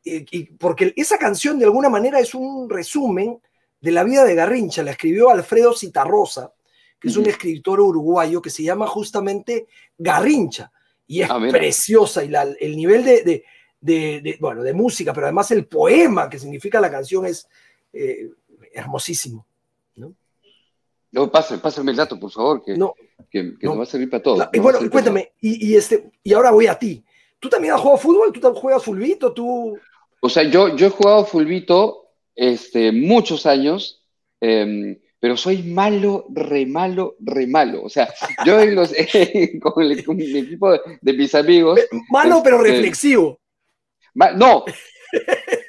eh, 0.03 0.25
porque 0.57 0.93
esa 0.95 1.17
canción 1.17 1.57
de 1.59 1.65
alguna 1.65 1.89
manera 1.89 2.19
es 2.19 2.33
un 2.33 2.69
resumen 2.69 3.39
de 3.79 3.91
la 3.91 4.03
vida 4.03 4.23
de 4.23 4.35
Garrincha. 4.35 4.83
La 4.83 4.91
escribió 4.91 5.29
Alfredo 5.29 5.73
Citarrosa, 5.73 6.53
que 6.99 7.07
es 7.07 7.17
un 7.17 7.27
escritor 7.27 7.79
uruguayo 7.79 8.41
que 8.41 8.49
se 8.49 8.63
llama 8.63 8.87
justamente 8.87 9.67
Garrincha. 9.97 10.71
Y 11.07 11.21
es 11.21 11.29
ah, 11.29 11.39
preciosa 11.51 12.23
y 12.23 12.33
el 12.59 12.75
nivel 12.75 13.05
de, 13.05 13.43
de, 13.79 14.37
bueno, 14.39 14.63
de 14.63 14.73
música, 14.73 15.13
pero 15.13 15.27
además 15.27 15.51
el 15.51 15.67
poema 15.67 16.29
que 16.29 16.39
significa 16.39 16.81
la 16.81 16.89
canción 16.89 17.25
es 17.25 17.47
eh, 17.93 18.29
hermosísimo. 18.73 19.45
No, 21.11 21.31
pásame, 21.31 21.91
el 21.91 21.95
dato, 21.95 22.19
por 22.19 22.29
favor, 22.29 22.61
que, 22.61 22.75
no, 22.75 22.93
que, 23.29 23.53
nos 23.61 23.77
va 23.77 23.83
a 23.83 23.87
servir 23.87 24.09
para 24.09 24.23
todo. 24.23 24.49
y 24.51 24.59
bueno, 24.59 24.79
cuéntame, 24.89 25.33
y, 25.41 25.75
este, 25.75 26.11
y 26.23 26.33
ahora 26.33 26.51
voy 26.51 26.67
a 26.67 26.77
ti. 26.77 27.03
¿Tú 27.39 27.49
también 27.49 27.73
has 27.73 27.81
jugado 27.81 27.99
fútbol? 27.99 28.31
¿Tú 28.31 28.41
juegas 28.53 28.83
fulbito? 28.83 29.33
¿Tú... 29.33 29.77
O 30.21 30.29
sea, 30.29 30.43
yo, 30.43 30.75
yo 30.75 30.87
he 30.87 30.89
jugado 30.89 31.25
fulbito 31.25 32.09
este, 32.35 32.91
muchos 32.91 33.45
años, 33.45 34.03
em, 34.41 34.97
pero 35.19 35.37
soy 35.37 35.63
malo, 35.63 36.25
re 36.29 36.65
malo, 36.65 37.15
re 37.19 37.47
malo. 37.47 37.83
O 37.83 37.89
sea, 37.89 38.13
yo 38.45 38.59
en 38.59 38.75
los, 38.75 38.89
con, 39.61 39.83
el, 39.83 39.91
equipo 39.91 40.71
de, 40.71 41.13
mis 41.13 41.35
amigos... 41.35 41.79
Malo, 42.09 42.41
pero 42.43 42.57
este, 42.57 42.71
reflexivo. 42.71 43.39
no, 44.35 44.65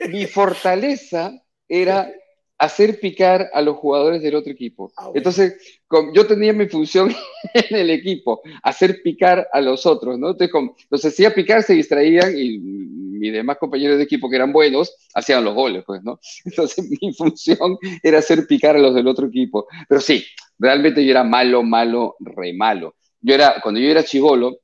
mi 0.09 0.27
fortaleza 0.27 1.33
era 1.69 2.11
hacer 2.59 3.01
picar 3.01 3.51
a 3.53 3.61
los 3.61 3.77
jugadores 3.77 4.23
del 4.23 4.35
otro 4.35 4.53
equipo. 4.53 4.93
Ah, 4.97 5.11
Entonces, 5.15 5.81
yo 6.15 6.27
tenía 6.27 6.53
mi 6.53 6.67
función 6.69 7.15
en 7.55 7.77
el 7.77 7.91
equipo, 7.91 8.41
hacer 8.63 9.03
picar 9.03 9.47
a 9.53 9.61
los 9.61 9.85
otros, 9.87 10.19
¿no? 10.19 10.31
Entonces, 10.31 10.87
los 10.91 11.05
hacía 11.05 11.35
picar, 11.35 11.63
se 11.63 11.75
distraían 11.75 12.37
y 12.37 12.59
mis 12.59 13.33
demás 13.33 13.59
compañeros 13.59 13.99
de 13.99 14.05
equipo 14.05 14.29
que 14.29 14.37
eran 14.37 14.53
buenos 14.53 14.95
hacían 15.15 15.45
los 15.45 15.55
goles, 15.55 15.85
pues, 15.87 16.03
¿no? 16.03 16.19
Entonces, 16.45 16.89
mi 17.01 17.13
función 17.13 17.77
era 18.03 18.19
hacer 18.19 18.47
picar 18.47 18.77
a 18.77 18.81
los 18.81 18.95
del 18.95 19.07
otro 19.09 19.27
equipo. 19.27 19.67
Pero 19.89 20.01
sí, 20.01 20.25
realmente 20.59 21.05
yo 21.05 21.11
era 21.11 21.25
malo, 21.25 21.63
malo, 21.63 22.17
re 22.21 22.53
malo. 22.55 22.97
yo 23.21 23.35
era, 23.35 23.61
cuando 23.63 23.81
yo 23.81 23.89
era 23.91 24.05
chivolo, 24.05 24.61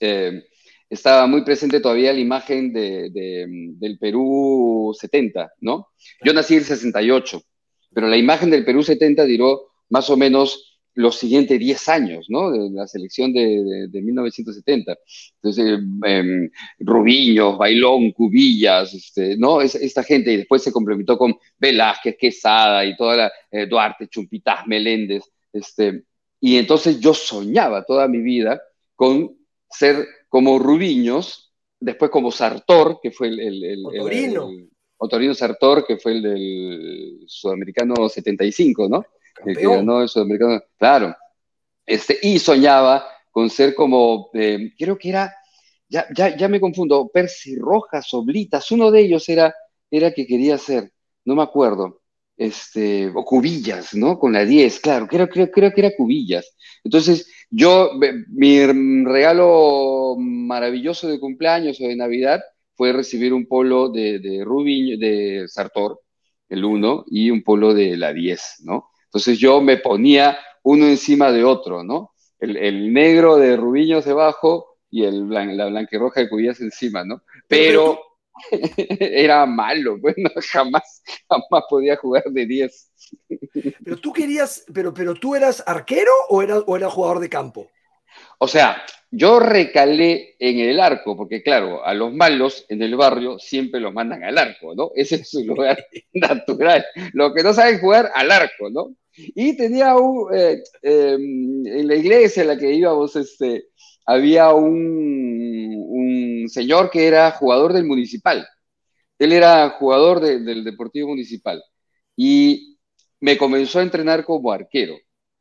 eh, 0.00 0.42
estaba 0.88 1.26
muy 1.26 1.42
presente 1.42 1.80
todavía 1.80 2.12
la 2.12 2.20
imagen 2.20 2.72
de, 2.72 3.10
del 3.78 3.98
Perú 3.98 4.94
70, 4.98 5.52
¿no? 5.60 5.88
Yo 6.24 6.32
nací 6.32 6.54
en 6.54 6.64
68, 6.64 7.42
pero 7.92 8.08
la 8.08 8.16
imagen 8.16 8.50
del 8.50 8.64
Perú 8.64 8.82
70 8.82 9.26
duró 9.26 9.68
más 9.88 10.08
o 10.10 10.16
menos 10.16 10.76
los 10.94 11.16
siguientes 11.16 11.58
10 11.58 11.88
años, 11.88 12.26
¿no? 12.30 12.50
De 12.50 12.70
la 12.70 12.86
selección 12.86 13.32
de, 13.32 13.88
1970. 13.92 14.96
Entonces, 15.42 15.80
eh, 16.06 16.48
Rubiños, 16.78 17.58
Bailón, 17.58 18.12
Cubillas, 18.12 18.94
este, 18.94 19.36
¿no? 19.36 19.60
esta 19.60 20.02
gente, 20.02 20.32
y 20.32 20.38
después 20.38 20.62
se 20.62 20.72
complementó 20.72 21.18
con 21.18 21.34
Velázquez, 21.58 22.16
Quesada 22.18 22.84
y 22.86 22.96
toda 22.96 23.16
la, 23.16 23.32
eh, 23.50 23.66
Duarte, 23.66 24.08
Chumpitaz, 24.08 24.66
Meléndez, 24.66 25.24
este, 25.52 26.04
y 26.40 26.56
entonces 26.56 26.98
yo 26.98 27.12
soñaba 27.12 27.84
toda 27.84 28.08
mi 28.08 28.22
vida 28.22 28.60
con 28.94 29.36
ser 29.68 30.06
como 30.36 30.58
Rubiños, 30.58 31.50
después 31.80 32.10
como 32.10 32.30
Sartor, 32.30 33.00
que 33.02 33.10
fue 33.10 33.28
el... 33.28 33.40
el, 33.40 33.64
el, 33.64 33.86
Otorino. 33.86 34.50
Otorino 34.98 35.32
Sartor, 35.32 35.86
que 35.86 35.96
fue 35.96 36.12
el 36.12 36.22
del 36.22 37.24
Sudamericano 37.26 38.06
75, 38.06 38.86
¿no? 38.86 39.02
El 39.46 39.56
que 39.56 39.66
ganó 39.66 40.02
el 40.02 40.10
Sudamericano. 40.10 40.60
Claro. 40.76 41.16
Este, 41.86 42.18
y 42.20 42.38
soñaba 42.38 43.06
con 43.30 43.48
ser 43.48 43.74
como, 43.74 44.28
eh, 44.34 44.74
creo 44.78 44.98
que 44.98 45.08
era, 45.08 45.34
ya, 45.88 46.06
ya, 46.14 46.36
ya 46.36 46.48
me 46.48 46.60
confundo, 46.60 47.08
Percy 47.08 47.56
Rojas, 47.56 48.12
Oblitas, 48.12 48.70
uno 48.72 48.90
de 48.90 49.00
ellos 49.00 49.26
era, 49.30 49.54
era 49.90 50.12
que 50.12 50.26
quería 50.26 50.58
ser, 50.58 50.92
no 51.24 51.34
me 51.34 51.44
acuerdo 51.44 52.02
este, 52.36 53.08
o 53.14 53.24
Cubillas, 53.24 53.94
¿no? 53.94 54.18
Con 54.18 54.32
la 54.32 54.44
10, 54.44 54.80
claro, 54.80 55.06
creo, 55.06 55.28
creo, 55.28 55.50
creo 55.50 55.72
que 55.72 55.80
era 55.80 55.96
Cubillas. 55.96 56.54
Entonces, 56.84 57.30
yo, 57.50 57.92
mi 58.28 58.64
regalo 59.04 60.16
maravilloso 60.18 61.08
de 61.08 61.20
cumpleaños 61.20 61.80
o 61.80 61.84
de 61.88 61.96
Navidad 61.96 62.40
fue 62.74 62.92
recibir 62.92 63.32
un 63.32 63.46
polo 63.46 63.88
de, 63.88 64.18
de 64.18 64.44
de 64.98 65.44
Sartor, 65.48 66.00
el 66.48 66.64
1, 66.64 67.06
y 67.08 67.30
un 67.30 67.42
polo 67.42 67.74
de 67.74 67.96
la 67.96 68.12
10, 68.12 68.62
¿no? 68.64 68.90
Entonces 69.06 69.38
yo 69.38 69.60
me 69.60 69.78
ponía 69.78 70.38
uno 70.62 70.86
encima 70.86 71.32
de 71.32 71.44
otro, 71.44 71.82
¿no? 71.82 72.12
El, 72.38 72.92
negro 72.92 73.36
de 73.36 73.56
Rubiños 73.56 74.04
debajo 74.04 74.76
y 74.90 75.04
el, 75.04 75.28
la 75.30 75.66
blanquirroja 75.66 76.20
de 76.20 76.28
Cubillas 76.28 76.60
encima, 76.60 77.02
¿no? 77.04 77.22
Pero 77.48 77.98
era 79.00 79.46
malo, 79.46 79.98
bueno, 79.98 80.30
jamás, 80.52 81.02
jamás 81.28 81.64
podía 81.68 81.96
jugar 81.96 82.24
de 82.24 82.46
10. 82.46 82.92
Pero 83.84 83.96
tú 83.98 84.12
querías, 84.12 84.64
pero, 84.72 84.92
pero 84.92 85.14
tú 85.14 85.34
eras 85.34 85.62
arquero 85.66 86.12
o 86.28 86.42
eras, 86.42 86.62
o 86.66 86.76
eras 86.76 86.92
jugador 86.92 87.20
de 87.20 87.28
campo? 87.28 87.70
O 88.38 88.48
sea, 88.48 88.82
yo 89.10 89.40
recalé 89.40 90.34
en 90.38 90.58
el 90.58 90.80
arco, 90.80 91.16
porque 91.16 91.42
claro, 91.42 91.84
a 91.84 91.94
los 91.94 92.12
malos 92.12 92.66
en 92.68 92.82
el 92.82 92.96
barrio 92.96 93.38
siempre 93.38 93.80
los 93.80 93.92
mandan 93.92 94.24
al 94.24 94.38
arco, 94.38 94.74
¿no? 94.74 94.90
Ese 94.94 95.16
es 95.16 95.30
su 95.30 95.44
lugar 95.44 95.78
natural. 96.12 96.84
Los 97.12 97.34
que 97.34 97.42
no 97.42 97.52
saben 97.52 97.80
jugar 97.80 98.10
al 98.14 98.30
arco, 98.30 98.70
¿no? 98.70 98.94
Y 99.16 99.56
tenía 99.56 99.96
un, 99.96 100.34
eh, 100.34 100.62
em, 100.82 101.66
en 101.66 101.88
la 101.88 101.94
iglesia 101.94 102.42
en 102.42 102.48
la 102.48 102.58
que 102.58 102.72
íbamos, 102.72 103.16
este, 103.16 103.68
había 104.06 104.52
un, 104.52 105.95
señor 106.48 106.90
que 106.90 107.06
era 107.06 107.30
jugador 107.32 107.72
del 107.72 107.84
municipal. 107.84 108.46
Él 109.18 109.32
era 109.32 109.70
jugador 109.70 110.20
del 110.20 110.64
Deportivo 110.64 111.08
Municipal 111.08 111.62
y 112.14 112.78
me 113.20 113.36
comenzó 113.36 113.78
a 113.78 113.82
entrenar 113.82 114.24
como 114.24 114.52
arquero, 114.52 114.96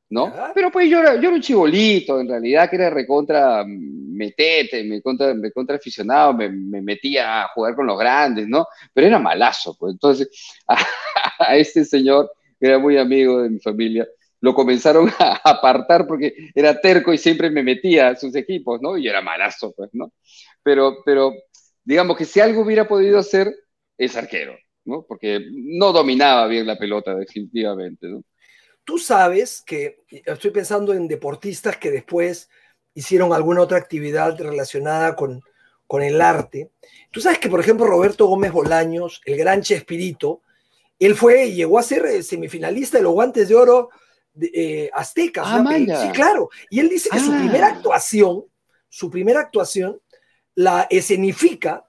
¿no? 0.09 0.33
Pero 0.53 0.71
pues 0.71 0.89
yo 0.89 0.99
era, 0.99 1.15
yo 1.15 1.21
era 1.21 1.31
un 1.31 1.41
chibolito, 1.41 2.19
en 2.19 2.29
realidad, 2.29 2.69
que 2.69 2.77
era 2.77 2.89
recontra 2.89 3.65
metete, 3.67 4.83
me 4.83 5.01
contra, 5.01 5.33
me 5.33 5.51
contra 5.51 5.75
aficionado, 5.75 6.33
me, 6.33 6.49
metía 6.49 7.43
a 7.43 7.47
jugar 7.49 7.75
con 7.75 7.85
los 7.85 7.97
grandes, 7.99 8.47
¿no? 8.47 8.65
Pero 8.93 9.07
era 9.07 9.19
malazo, 9.19 9.75
pues. 9.77 9.93
Entonces, 9.93 10.29
a 11.39 11.55
este 11.57 11.83
señor, 11.85 12.31
que 12.59 12.67
era 12.67 12.79
muy 12.79 12.97
amigo 12.97 13.41
de 13.41 13.49
mi 13.49 13.59
familia, 13.59 14.07
lo 14.41 14.53
comenzaron 14.53 15.11
a 15.19 15.41
apartar 15.43 16.07
porque 16.07 16.33
era 16.53 16.79
terco 16.79 17.13
y 17.13 17.17
siempre 17.17 17.49
me 17.49 17.63
metía 17.63 18.09
a 18.09 18.15
sus 18.15 18.35
equipos, 18.35 18.81
¿no? 18.81 18.97
Y 18.97 19.07
era 19.07 19.21
malazo, 19.21 19.73
pues, 19.75 19.89
¿no? 19.93 20.13
Pero, 20.65 21.03
pero 21.05 21.31
digamos 21.83 22.17
que 22.17 22.25
si 22.25 22.39
algo 22.39 22.61
hubiera 22.61 22.87
podido 22.87 23.19
hacer, 23.19 23.55
es 23.97 24.17
arquero, 24.17 24.57
¿no? 24.83 25.05
Porque 25.07 25.39
no 25.51 25.93
dominaba 25.93 26.47
bien 26.47 26.65
la 26.65 26.75
pelota, 26.75 27.13
definitivamente, 27.13 28.07
¿no? 28.07 28.23
Tú 28.83 28.97
sabes 28.97 29.61
que, 29.65 30.03
estoy 30.09 30.49
pensando 30.49 30.93
en 30.93 31.07
deportistas 31.07 31.77
que 31.77 31.91
después 31.91 32.49
hicieron 32.95 33.31
alguna 33.31 33.61
otra 33.61 33.77
actividad 33.77 34.39
relacionada 34.39 35.15
con, 35.15 35.41
con 35.85 36.01
el 36.01 36.19
arte. 36.19 36.71
Tú 37.11 37.21
sabes 37.21 37.37
que, 37.37 37.49
por 37.49 37.59
ejemplo, 37.59 37.85
Roberto 37.85 38.25
Gómez 38.25 38.51
Bolaños, 38.51 39.21
el 39.25 39.37
gran 39.37 39.61
Chespirito, 39.61 40.41
él 40.97 41.13
fue 41.13 41.45
y 41.45 41.55
llegó 41.55 41.77
a 41.77 41.83
ser 41.83 42.05
eh, 42.07 42.23
semifinalista 42.23 42.97
de 42.97 43.03
los 43.03 43.13
guantes 43.13 43.47
de 43.49 43.55
oro 43.55 43.89
eh, 44.41 44.89
aztecas. 44.93 45.45
Ah, 45.47 45.63
sí, 45.77 46.09
claro. 46.13 46.49
Y 46.71 46.79
él 46.79 46.89
dice 46.89 47.09
que 47.09 47.19
su 47.19 47.31
primera 47.31 47.67
ah. 47.67 47.71
actuación, 47.71 48.45
su 48.89 49.09
primera 49.09 49.41
actuación, 49.41 49.99
la 50.55 50.87
escenifica 50.89 51.85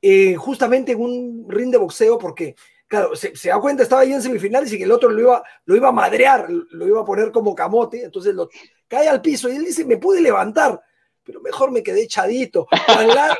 eh, 0.00 0.36
justamente 0.36 0.92
en 0.92 1.00
un 1.00 1.46
ring 1.48 1.70
de 1.70 1.78
boxeo 1.78 2.18
porque, 2.18 2.54
claro, 2.86 3.16
se, 3.16 3.32
da 3.48 3.60
cuenta, 3.60 3.82
estaba 3.82 4.02
ahí 4.02 4.12
en 4.12 4.22
semifinales 4.22 4.72
y 4.72 4.78
que 4.78 4.84
el 4.84 4.92
otro 4.92 5.10
lo 5.10 5.20
iba, 5.20 5.42
lo 5.64 5.76
iba 5.76 5.88
a 5.88 5.92
madrear, 5.92 6.48
lo 6.48 6.86
iba 6.86 7.00
a 7.00 7.04
poner 7.04 7.32
como 7.32 7.54
camote, 7.54 8.04
entonces 8.04 8.34
lo, 8.34 8.48
cae 8.86 9.08
al 9.08 9.20
piso 9.20 9.48
y 9.48 9.56
él 9.56 9.64
dice, 9.64 9.84
me 9.84 9.96
pude 9.96 10.20
levantar, 10.20 10.80
pero 11.24 11.40
mejor 11.40 11.72
me 11.72 11.82
quedé 11.82 12.02
echadito. 12.02 12.66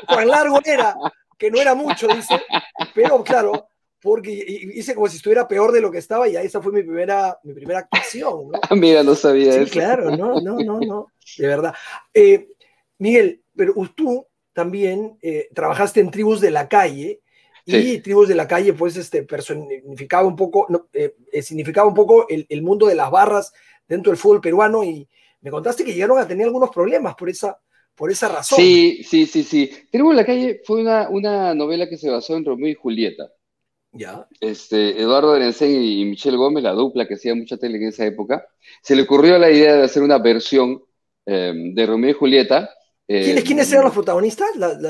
cuán 0.07 0.27
largo 0.27 0.59
era, 0.65 0.95
que 1.37 1.49
no 1.49 1.59
era 1.59 1.73
mucho, 1.75 2.07
dice, 2.07 2.41
pero 2.93 3.23
claro, 3.23 3.69
porque 4.01 4.31
hice 4.31 4.95
como 4.95 5.07
si 5.07 5.17
estuviera 5.17 5.47
peor 5.47 5.71
de 5.71 5.81
lo 5.81 5.91
que 5.91 5.97
estaba 5.97 6.27
y 6.27 6.35
esa 6.35 6.61
fue 6.61 6.71
mi 6.71 6.83
primera, 6.83 7.37
mi 7.43 7.53
primera 7.53 7.79
actuación. 7.79 8.51
¿no? 8.51 8.59
Mira, 8.75 9.03
no 9.03 9.15
sabía 9.15 9.53
sí, 9.53 9.59
eso. 9.59 9.71
Claro, 9.71 10.15
no, 10.15 10.39
no, 10.41 10.57
no, 10.59 10.79
no, 10.79 11.07
de 11.37 11.47
verdad. 11.47 11.73
Eh, 12.13 12.49
Miguel, 12.97 13.43
pero 13.55 13.73
tú 13.95 14.25
también 14.59 15.17
eh, 15.21 15.47
trabajaste 15.53 16.01
en 16.01 16.11
Tribus 16.11 16.41
de 16.41 16.51
la 16.51 16.67
Calle 16.67 17.21
y 17.65 17.99
Tribus 17.99 18.27
de 18.27 18.35
la 18.35 18.45
Calle 18.45 18.73
pues 18.73 18.97
este, 18.97 19.23
personificaba 19.23 20.27
un 20.27 20.35
poco, 20.35 20.67
eh, 20.91 21.13
significaba 21.41 21.87
un 21.87 21.93
poco 21.93 22.27
el, 22.27 22.45
el, 22.49 22.61
mundo 22.61 22.87
de 22.87 22.95
las 22.95 23.09
barras 23.09 23.53
dentro 23.87 24.11
del 24.11 24.17
fútbol 24.17 24.41
peruano 24.41 24.83
y 24.83 25.07
me 25.39 25.49
contaste 25.49 25.85
que 25.85 25.93
llegaron 25.93 26.19
a 26.19 26.27
tener 26.27 26.45
algunos 26.45 26.71
problemas 26.71 27.15
por 27.15 27.29
esa, 27.29 27.57
por 27.95 28.11
esa 28.11 28.27
razón. 28.27 28.57
Sí, 28.57 29.01
sí, 29.01 29.25
sí, 29.25 29.43
sí. 29.43 29.71
Tribus 29.89 30.11
de 30.11 30.17
la 30.17 30.25
Calle 30.25 30.61
fue 30.65 30.81
una, 30.81 31.07
una 31.07 31.55
novela 31.55 31.87
que 31.87 31.95
se 31.95 32.09
basó 32.09 32.35
en 32.35 32.43
Romeo 32.43 32.67
y 32.67 32.73
Julieta. 32.73 33.31
Ya. 33.93 34.27
Este, 34.41 35.01
Eduardo 35.01 35.31
Berensen 35.31 35.81
y 35.81 36.03
Michelle 36.03 36.35
Gómez, 36.35 36.65
la 36.65 36.73
dupla 36.73 37.07
que 37.07 37.13
hacía 37.13 37.33
mucha 37.33 37.55
tele 37.55 37.77
en 37.77 37.87
esa 37.87 38.05
época, 38.05 38.45
se 38.81 38.93
le 38.93 39.03
ocurrió 39.03 39.37
la 39.37 39.49
idea 39.49 39.77
de 39.77 39.83
hacer 39.83 40.03
una 40.03 40.17
versión 40.17 40.83
em, 41.25 41.73
de 41.73 41.85
Romeo 41.85 42.09
y 42.09 42.13
Julieta. 42.13 42.69
¿Quiénes, 43.09 43.43
¿Quiénes, 43.43 43.71
eran 43.71 43.85
los 43.85 43.93
protagonistas? 43.93 44.49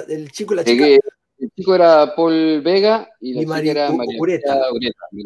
¿El 0.09 0.31
chico 0.31 0.53
y 0.53 0.57
la 0.57 0.63
chica? 0.63 0.85
El, 0.87 1.51
chico 1.55 1.73
era 1.73 2.13
Paul 2.15 2.61
Vega 2.61 3.09
y 3.21 3.33
la 3.33 3.59
chica 3.59 3.71
era 3.71 3.91
María 3.91 4.19
Ureta. 4.19 4.61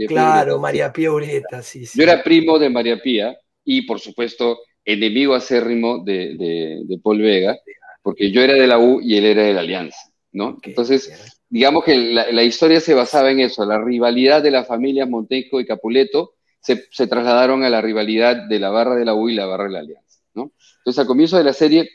claro, 0.08 0.60
María 0.60 0.94
Pía 0.94 1.12
Ureta, 1.12 1.64
sí, 1.64 1.86
Yo 1.94 2.04
era 2.04 2.24
primo 2.24 2.60
de 2.60 2.70
María 2.70 3.02
Pía 3.02 3.36
y, 3.66 3.82
por 3.82 4.00
supuesto, 4.00 4.60
enemigo 4.86 5.34
acérrimo 5.34 6.04
de, 6.04 6.36
de, 6.38 6.82
de 6.86 7.00
Paul 7.00 7.22
Vega, 7.22 7.58
porque 8.04 8.32
yo 8.32 8.42
era 8.42 8.54
de 8.54 8.68
la 8.68 8.78
U 8.78 9.02
y 9.02 9.18
él 9.18 9.26
era 9.26 9.44
de 9.44 9.54
la 9.54 9.62
Alianza, 9.62 9.98
¿no? 10.32 10.60
Entonces 10.62 11.34
digamos 11.54 11.84
que 11.84 11.96
la, 11.96 12.42
historia 12.42 12.80
se 12.80 12.96
basaba 12.96 13.30
en 13.30 13.40
eso, 13.40 13.64
la 13.64 13.80
rivalidad 13.80 14.42
de 14.42 14.50
las 14.50 14.68
familias 14.68 15.08
Montejo 15.08 15.60
y 15.60 15.68
Capuleto 15.68 16.34
se, 16.60 16.88
trasladaron 17.06 17.64
a 17.64 17.70
la 17.70 17.80
rivalidad 17.80 18.48
de 18.50 18.58
la 18.58 18.72
barra 18.72 18.96
de 18.96 19.06
la 19.06 19.14
U 19.14 19.30
y 19.30 19.36
la 19.36 19.46
barra 19.46 19.66
de 19.66 19.70
la 19.70 19.80
Alianza. 19.82 20.20
¿no? 20.34 20.52
Entonces, 20.80 21.00
al 21.00 21.06
comienzo 21.06 21.38
de 21.38 21.44
la 21.44 21.54
serie, 21.54 21.88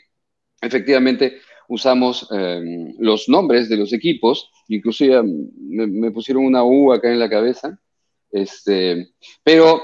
efectivamente, 0.61 1.39
usamos 1.67 2.27
em, 2.31 2.95
los 2.99 3.29
nombres 3.29 3.69
de 3.69 3.77
los 3.77 3.93
equipos, 3.93 4.51
inclusive 4.67 5.21
me, 5.23 6.11
pusieron 6.11 6.45
una 6.45 6.63
U 6.63 6.91
acá 6.91 7.11
en 7.11 7.19
la 7.19 7.29
cabeza, 7.29 7.79
este, 8.31 9.13
pero 9.43 9.81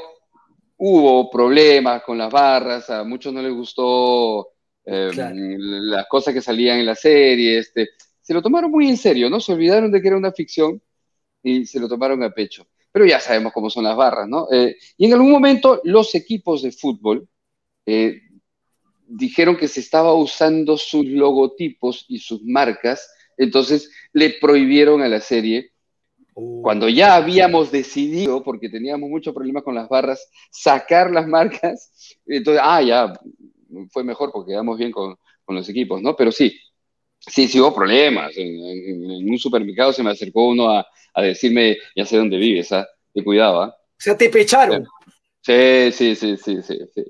hubo 0.77 1.29
problemas 1.29 2.03
con 2.03 2.17
las 2.17 2.31
barras, 2.31 2.89
a 2.89 3.03
muchos 3.03 3.33
no 3.33 3.41
les 3.41 3.53
gustó 3.53 4.49
em, 4.83 5.57
las 5.57 6.07
cosas 6.07 6.33
que 6.33 6.41
salían 6.41 6.79
en 6.79 6.85
la 6.87 6.95
serie, 6.95 7.59
este, 7.59 7.89
se 8.21 8.33
lo 8.33 8.41
tomaron 8.41 8.71
muy 8.71 8.89
en 8.89 8.97
serio, 8.97 9.29
¿no? 9.29 9.39
Se 9.39 9.53
olvidaron 9.53 9.91
de 9.91 10.01
que 10.01 10.07
era 10.07 10.17
una 10.17 10.31
ficción 10.31 10.81
y 11.43 11.65
se 11.67 11.79
lo 11.79 11.87
tomaron 11.87 12.23
a 12.23 12.31
pecho. 12.31 12.65
Pero 12.91 13.05
ya 13.05 13.19
sabemos 13.19 13.53
cómo 13.53 13.69
son 13.69 13.83
las 13.83 13.95
barras, 13.95 14.27
¿no? 14.27 14.47
Eh, 14.51 14.75
y 14.97 15.05
en 15.05 15.13
algún 15.13 15.29
momento 15.29 15.79
los 15.83 16.15
equipos 16.15 16.63
de 16.63 16.71
fútbol 16.71 17.27
eh, 17.85 18.21
dijeron 19.07 19.57
que 19.57 19.67
se 19.67 19.79
estaba 19.79 20.13
usando 20.13 20.77
sus 20.77 21.05
logotipos 21.05 22.05
y 22.07 22.19
sus 22.19 22.43
marcas, 22.43 23.09
entonces 23.37 23.91
le 24.13 24.31
prohibieron 24.41 25.01
a 25.01 25.07
la 25.07 25.19
serie 25.19 25.71
uh. 26.33 26.61
cuando 26.61 26.89
ya 26.89 27.15
habíamos 27.15 27.71
decidido, 27.71 28.43
porque 28.43 28.69
teníamos 28.69 29.09
muchos 29.09 29.33
problemas 29.33 29.63
con 29.63 29.75
las 29.75 29.89
barras, 29.89 30.29
sacar 30.49 31.11
las 31.11 31.27
marcas, 31.27 32.17
entonces, 32.25 32.61
ah, 32.63 32.81
ya, 32.81 33.13
fue 33.91 34.03
mejor 34.03 34.31
porque 34.31 34.51
quedamos 34.51 34.77
bien 34.77 34.91
con, 34.91 35.15
con 35.43 35.55
los 35.55 35.67
equipos, 35.69 36.01
¿no? 36.01 36.15
Pero 36.15 36.31
sí, 36.31 36.57
sí, 37.19 37.47
sí 37.47 37.59
hubo 37.59 37.73
problemas. 37.73 38.35
En, 38.35 39.29
un 39.29 39.37
supermercado 39.37 39.93
se 39.93 40.03
me 40.03 40.11
acercó 40.11 40.47
uno 40.47 40.69
a, 40.69 40.85
a, 41.13 41.21
decirme, 41.21 41.77
ya 41.95 42.05
sé 42.05 42.17
dónde 42.17 42.37
vives, 42.37 42.71
¿ah? 42.71 42.87
Te 43.13 43.23
cuidaba. 43.23 43.67
O 43.67 43.97
sea, 43.97 44.17
te 44.17 44.29
pecharon. 44.29 44.85
Sí, 45.41 45.91
sí, 45.91 46.15
sí, 46.15 46.37
sí, 46.37 46.61
sí. 46.61 46.79
Sí, 46.93 47.03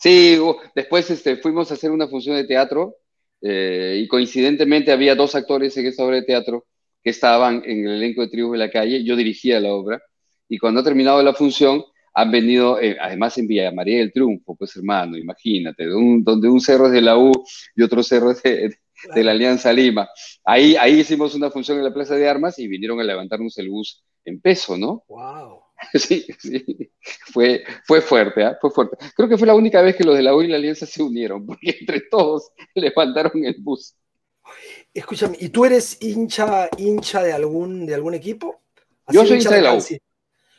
sí 0.00 0.38
después 0.74 1.10
este, 1.10 1.36
fuimos 1.36 1.70
a 1.70 1.74
hacer 1.74 1.90
una 1.90 2.08
función 2.08 2.36
de 2.36 2.44
teatro 2.44 2.96
eh, 3.42 4.00
y 4.02 4.08
coincidentemente 4.08 4.92
había 4.92 5.14
dos 5.14 5.34
actores 5.34 5.76
en 5.76 5.86
esa 5.86 6.04
obra 6.04 6.16
de 6.16 6.22
teatro 6.22 6.66
que 7.02 7.10
estaban 7.10 7.62
en 7.64 7.86
el 7.86 7.94
elenco 7.96 8.22
de 8.22 8.28
Tribus 8.28 8.52
de 8.52 8.58
la 8.58 8.70
Calle. 8.70 9.04
Yo 9.04 9.16
dirigía 9.16 9.60
la 9.60 9.72
obra 9.72 10.02
y 10.48 10.58
cuando 10.58 10.80
ha 10.80 10.84
terminado 10.84 11.22
la 11.22 11.34
función 11.34 11.84
han 12.12 12.30
venido, 12.30 12.80
eh, 12.80 12.96
además 13.00 13.38
en 13.38 13.46
Villa 13.46 13.70
María 13.70 13.98
del 13.98 14.12
Triunfo, 14.12 14.56
pues 14.56 14.74
hermano, 14.76 15.16
imagínate, 15.16 15.86
donde 15.86 16.48
un 16.48 16.60
cerro 16.60 16.86
es 16.86 16.92
de 16.92 17.02
la 17.02 17.16
U 17.16 17.32
y 17.76 17.82
otro 17.82 18.02
cerro 18.02 18.32
es 18.32 18.42
de, 18.42 18.76
de 19.14 19.24
la 19.24 19.30
Alianza 19.30 19.72
Lima. 19.72 20.08
Ahí, 20.44 20.76
ahí 20.76 21.00
hicimos 21.00 21.34
una 21.34 21.50
función 21.50 21.78
en 21.78 21.84
la 21.84 21.94
Plaza 21.94 22.16
de 22.16 22.28
Armas 22.28 22.58
y 22.58 22.66
vinieron 22.66 22.98
a 23.00 23.04
levantarnos 23.04 23.56
el 23.58 23.70
bus 23.70 24.02
en 24.24 24.40
peso, 24.40 24.76
¿no? 24.76 25.04
¡Wow! 25.08 25.69
Sí, 25.94 26.26
sí, 26.38 26.90
fue, 27.32 27.64
fue 27.84 28.02
fuerte, 28.02 28.42
¿eh? 28.42 28.52
fue 28.60 28.70
fuerte. 28.70 28.96
Creo 29.16 29.28
que 29.28 29.38
fue 29.38 29.46
la 29.46 29.54
única 29.54 29.80
vez 29.80 29.96
que 29.96 30.04
los 30.04 30.14
de 30.14 30.22
la 30.22 30.34
U 30.34 30.42
y 30.42 30.48
la 30.48 30.56
Alianza 30.56 30.84
se 30.84 31.02
unieron, 31.02 31.46
porque 31.46 31.70
entre 31.80 32.02
todos 32.02 32.50
levantaron 32.74 33.44
el 33.44 33.56
bus. 33.60 33.94
Escúchame, 34.92 35.36
¿y 35.40 35.48
tú 35.48 35.64
eres 35.64 35.96
hincha, 36.02 36.68
hincha 36.76 37.22
de 37.22 37.32
algún, 37.32 37.86
de 37.86 37.94
algún 37.94 38.14
equipo? 38.14 38.62
Yo 39.08 39.24
soy 39.24 39.38
hincha 39.38 39.54
de 39.54 39.62
la 39.62 39.74
U. 39.74 39.82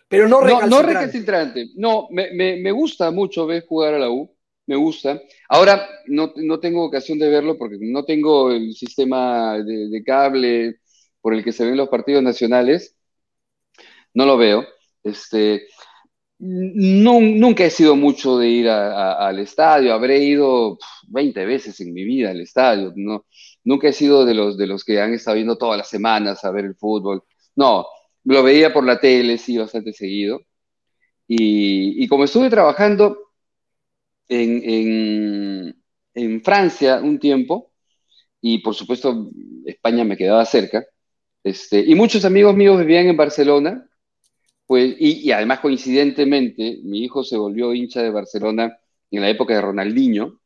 Pero 0.07 0.27
no 0.27 0.41
recalcitrante. 0.41 0.75
No, 0.75 0.81
no 0.81 0.87
recalcitrante. 0.87 1.67
No, 1.75 2.07
me, 2.09 2.31
me, 2.33 2.57
me, 2.57 2.71
gusta 2.71 3.11
mucho 3.11 3.45
ver 3.45 3.65
jugar 3.65 3.93
a 3.93 3.99
la 3.99 4.09
U 4.09 4.35
me 4.71 4.77
gusta. 4.77 5.21
Ahora 5.49 5.87
no, 6.07 6.31
no, 6.35 6.59
tengo 6.59 6.85
ocasión 6.85 7.19
de 7.19 7.29
verlo 7.29 7.57
porque 7.57 7.77
no 7.79 8.05
tengo 8.05 8.51
el 8.51 8.73
sistema 8.73 9.57
de, 9.59 10.01
cable 10.05 10.79
por 11.21 11.33
el 11.33 11.43
que 11.43 11.51
se 11.51 11.65
ven 11.65 11.77
los 11.77 11.89
partidos 11.89 12.23
nacionales. 12.23 12.95
No 14.13 14.25
lo 14.25 14.37
veo. 14.37 14.65
Este, 15.03 15.67
no, 16.39 17.20
nunca 17.22 17.65
he 17.65 17.70
sido 17.70 17.96
mucho 17.96 18.38
de 18.38 18.48
ir 18.50 18.70
al 18.70 19.39
estadio. 19.39 19.93
Habré 19.93 20.20
ido 20.20 20.77
20 21.08 21.46
veces 21.46 21.79
en 21.81 21.93
mi 21.93 22.03
vida 22.03 22.31
al 22.31 22.41
estadio. 22.41 22.93
No, 22.96 23.25
nunca 23.63 23.89
he 23.89 23.93
sido 23.93 24.25
de 24.25 24.34
los, 24.34 24.58
de 24.58 24.67
los 24.67 24.84
que 24.84 25.01
han 25.01 25.13
estado 25.13 25.36
viendo 25.36 25.58
todas 25.58 25.77
las 25.77 25.89
semanas 25.89 26.43
a 26.43 26.51
ver 26.51 26.65
el 26.65 26.75
fútbol. 26.75 27.24
No, 27.55 27.86
lo 28.25 28.43
veía 28.43 28.74
por 28.74 28.86
la 28.86 29.00
tele, 29.00 29.38
sí, 29.38 29.58
bastante 29.58 29.93
seguido. 29.93 30.41
Y, 31.27 32.03
y 32.03 32.08
como 32.08 32.25
estuve 32.25 32.50
trabajando, 32.50 33.17
en, 34.31 35.75
Francia 36.43 37.00
un 37.01 37.20
tiempo 37.20 37.72
y 38.41 38.60
por 38.60 38.75
supuesto 38.75 39.29
España 39.65 40.03
me 40.03 40.17
quedaba 40.17 40.46
cerca. 40.46 40.86
Este, 41.43 41.79
y 41.79 41.96
muchos 41.96 42.25
amigos 42.25 42.55
míos 42.55 42.77
vivían 42.79 43.08
en 43.08 43.17
Barcelona, 43.17 43.89
pues, 44.71 44.95
y, 44.99 45.29
además 45.33 45.59
coincidentemente 45.59 46.79
mi 46.83 47.03
hijo 47.03 47.25
se 47.25 47.35
volvió 47.35 47.73
hincha 47.73 48.01
de 48.01 48.09
Barcelona 48.09 48.79
en 49.11 49.21
la 49.21 49.29
época 49.29 49.53
de 49.53 49.59
Ronaldinho. 49.59 50.39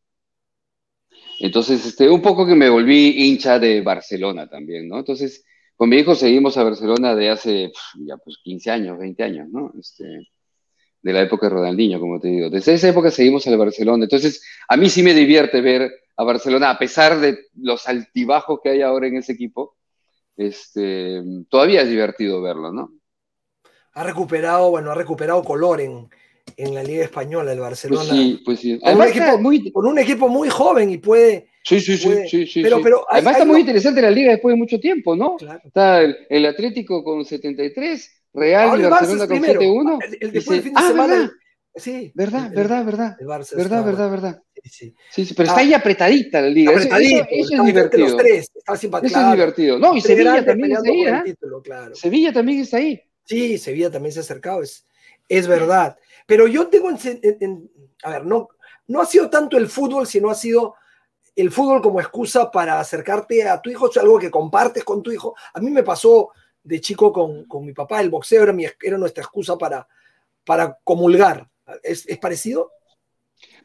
Entonces, 1.40 1.86
este, 1.86 2.10
un 2.10 2.24
poco 2.24 2.44
que 2.48 2.56
me 2.56 2.72
volví 2.72 3.24
hincha 3.24 3.60
de 3.60 3.82
Barcelona 3.82 4.50
también, 4.50 4.90
¿no? 4.90 4.98
Entonces, 4.98 5.46
con 5.76 5.90
mi 5.90 5.98
hijo 5.98 6.16
seguimos 6.16 6.58
a 6.58 6.64
Barcelona 6.64 7.14
de 7.14 7.30
hace 7.30 7.72
ya 8.00 8.18
pues 8.18 8.38
15 8.44 8.72
años, 8.72 8.98
20 8.98 9.22
años, 9.22 9.48
¿no? 9.52 9.72
Este, 9.80 10.06
de 11.04 11.14
la 11.14 11.22
época 11.22 11.46
de 11.46 11.54
Ronaldinho, 11.54 12.00
como 12.00 12.20
te 12.20 12.30
digo. 12.30 12.50
Desde 12.50 12.74
esa 12.74 12.90
época 12.90 13.12
seguimos 13.12 13.46
al 13.46 13.60
Barcelona. 13.60 14.06
Entonces, 14.06 14.44
a 14.68 14.76
mí 14.76 14.90
sí 14.90 15.04
me 15.04 15.14
divierte 15.14 15.62
ver 15.62 15.92
a 16.18 16.24
Barcelona, 16.24 16.72
a 16.72 16.80
pesar 16.80 17.20
de 17.20 17.38
los 17.54 17.88
altibajos 17.88 18.60
que 18.64 18.70
hay 18.70 18.82
ahora 18.82 19.06
en 19.06 19.18
ese 19.18 19.34
equipo, 19.34 19.78
este, 20.36 21.22
todavía 21.48 21.84
es 21.84 21.90
divertido 21.90 22.42
verlo, 22.42 22.74
¿no? 22.74 22.90
Ha 23.96 24.04
recuperado, 24.04 24.70
bueno, 24.70 24.92
ha 24.92 24.96
recuperado 24.96 25.44
color 25.44 25.82
en, 25.82 26.08
en 26.58 26.74
la 26.74 26.84
Liga 26.84 27.04
Española, 27.04 27.52
el 27.52 27.60
Barcelona. 27.60 28.08
Pues 28.08 28.20
sí, 28.20 28.42
pues 28.46 28.60
sí. 28.60 28.80
Con, 28.80 28.96
un 28.96 29.04
equipo, 29.04 29.38
muy, 29.40 29.72
con 29.72 29.86
un 29.88 30.00
equipo 30.00 30.28
muy 30.28 30.50
joven 30.50 30.90
y 30.90 30.98
puede... 30.98 31.48
Sí, 31.64 31.80
sí, 31.80 31.98
sí, 31.98 32.46
sí, 32.46 32.62
Pero, 32.62 32.80
pero 32.82 33.06
Además 33.10 33.34
está 33.34 33.46
muy 33.46 33.62
interesante 33.62 34.00
la 34.00 34.12
liga 34.12 34.32
después 34.34 34.54
de 34.54 34.58
mucho 34.58 34.80
tiempo, 34.80 35.16
¿no? 35.16 35.36
Claro. 35.38 35.62
Está 35.64 36.02
el, 36.02 36.16
el 36.30 36.46
Atlético 36.46 37.04
con 37.04 37.26
73, 37.26 38.24
Real 38.36 38.80
y 38.80 38.84
Barcelona 38.84 39.28
con 39.28 39.42
7-1. 39.42 40.00
El, 40.20 40.32
después 40.32 40.58
del 40.58 40.64
fin 40.64 40.74
de 40.74 40.80
ah, 40.80 40.88
semana. 40.88 41.16
¿verdad? 41.16 41.32
Sí. 41.76 42.12
Verdad, 42.14 42.52
verdad, 42.54 42.86
verdad. 42.86 43.18
verdad, 43.20 43.86
verdad, 43.86 44.12
verdad. 44.12 44.42
Sí, 44.64 44.94
sí. 45.12 45.34
pero 45.36 45.50
está 45.50 45.62
ahí 45.62 45.74
apretadita 45.74 46.42
la 46.42 46.50
liga. 46.50 46.72
Apretadito, 46.72 47.26
eso, 47.30 47.56
es 47.56 47.66
divertido. 47.66 48.08
Los 48.08 48.18
tres, 48.18 48.52
está 48.56 48.74
eso 48.74 49.20
es 49.20 49.32
divertido. 49.32 49.80
No, 49.80 49.96
y 49.96 50.02
Sevilla 50.02 50.46
también 50.46 50.72
está 50.72 50.90
ahí. 50.90 51.06
¿eh? 51.06 51.22
Título, 51.26 51.62
claro. 51.62 51.96
Sevilla 51.96 52.34
también 52.34 52.60
está 52.60 52.78
ahí. 52.78 53.02
Sí, 53.26 53.58
Sevilla 53.58 53.92
también 53.92 54.14
se 54.14 54.20
ha 54.20 54.22
acercado, 54.22 54.62
es, 54.62 54.86
es 55.28 55.48
verdad. 55.48 55.98
Pero 56.26 56.48
yo 56.48 56.68
tengo, 56.68 56.90
en, 56.90 57.00
en, 57.22 57.72
a 58.04 58.12
ver, 58.12 58.26
no, 58.26 58.50
no 58.88 59.02
ha 59.02 59.06
sido 59.06 59.30
tanto 59.30 59.58
el 59.58 59.68
fútbol, 59.68 60.08
sino 60.08 60.30
ha 60.30 60.36
sido 60.36 60.76
el 61.36 61.52
fútbol 61.52 61.82
como 61.82 62.00
excusa 62.00 62.50
para 62.50 62.80
acercarte 62.80 63.48
a 63.48 63.62
tu 63.62 63.70
hijo, 63.70 63.90
es 63.90 63.98
algo 63.98 64.18
que 64.20 64.32
compartes 64.32 64.84
con 64.84 65.04
tu 65.04 65.12
hijo. 65.12 65.36
A 65.54 65.60
mí 65.60 65.70
me 65.70 65.84
pasó 65.84 66.30
de 66.64 66.80
chico 66.80 67.12
con, 67.12 67.46
con 67.46 67.66
mi 67.66 67.74
papá, 67.74 68.02
el 68.02 68.10
boxeo 68.10 68.44
era, 68.44 68.54
mi, 68.54 68.66
era 68.82 68.98
nuestra 68.98 69.24
excusa 69.24 69.58
para, 69.58 69.88
para 70.46 70.80
comulgar. 70.84 71.48
¿Es, 71.84 72.08
es 72.08 72.18
parecido? 72.20 72.72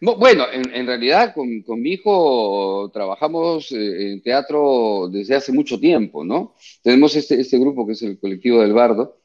Bueno, 0.01 0.45
en, 0.51 0.75
en 0.75 0.87
realidad 0.87 1.35
con, 1.35 1.63
con, 1.63 1.81
mi 1.81 1.93
hijo 1.93 2.91
trabajamos 2.93 3.71
eh, 3.73 4.13
en 4.13 4.23
teatro 4.23 5.09
desde 5.13 5.37
hace 5.37 5.53
mucho 5.53 5.79
tiempo, 5.79 6.25
¿no? 6.25 6.55
Tenemos 6.83 7.15
este, 7.15 7.39
este 7.41 7.59
grupo 7.59 7.87
que 7.87 7.93
es 7.93 8.03
el 8.03 8.19
colectivo 8.19 8.61
del 8.61 8.73
Bardo, 8.73 9.20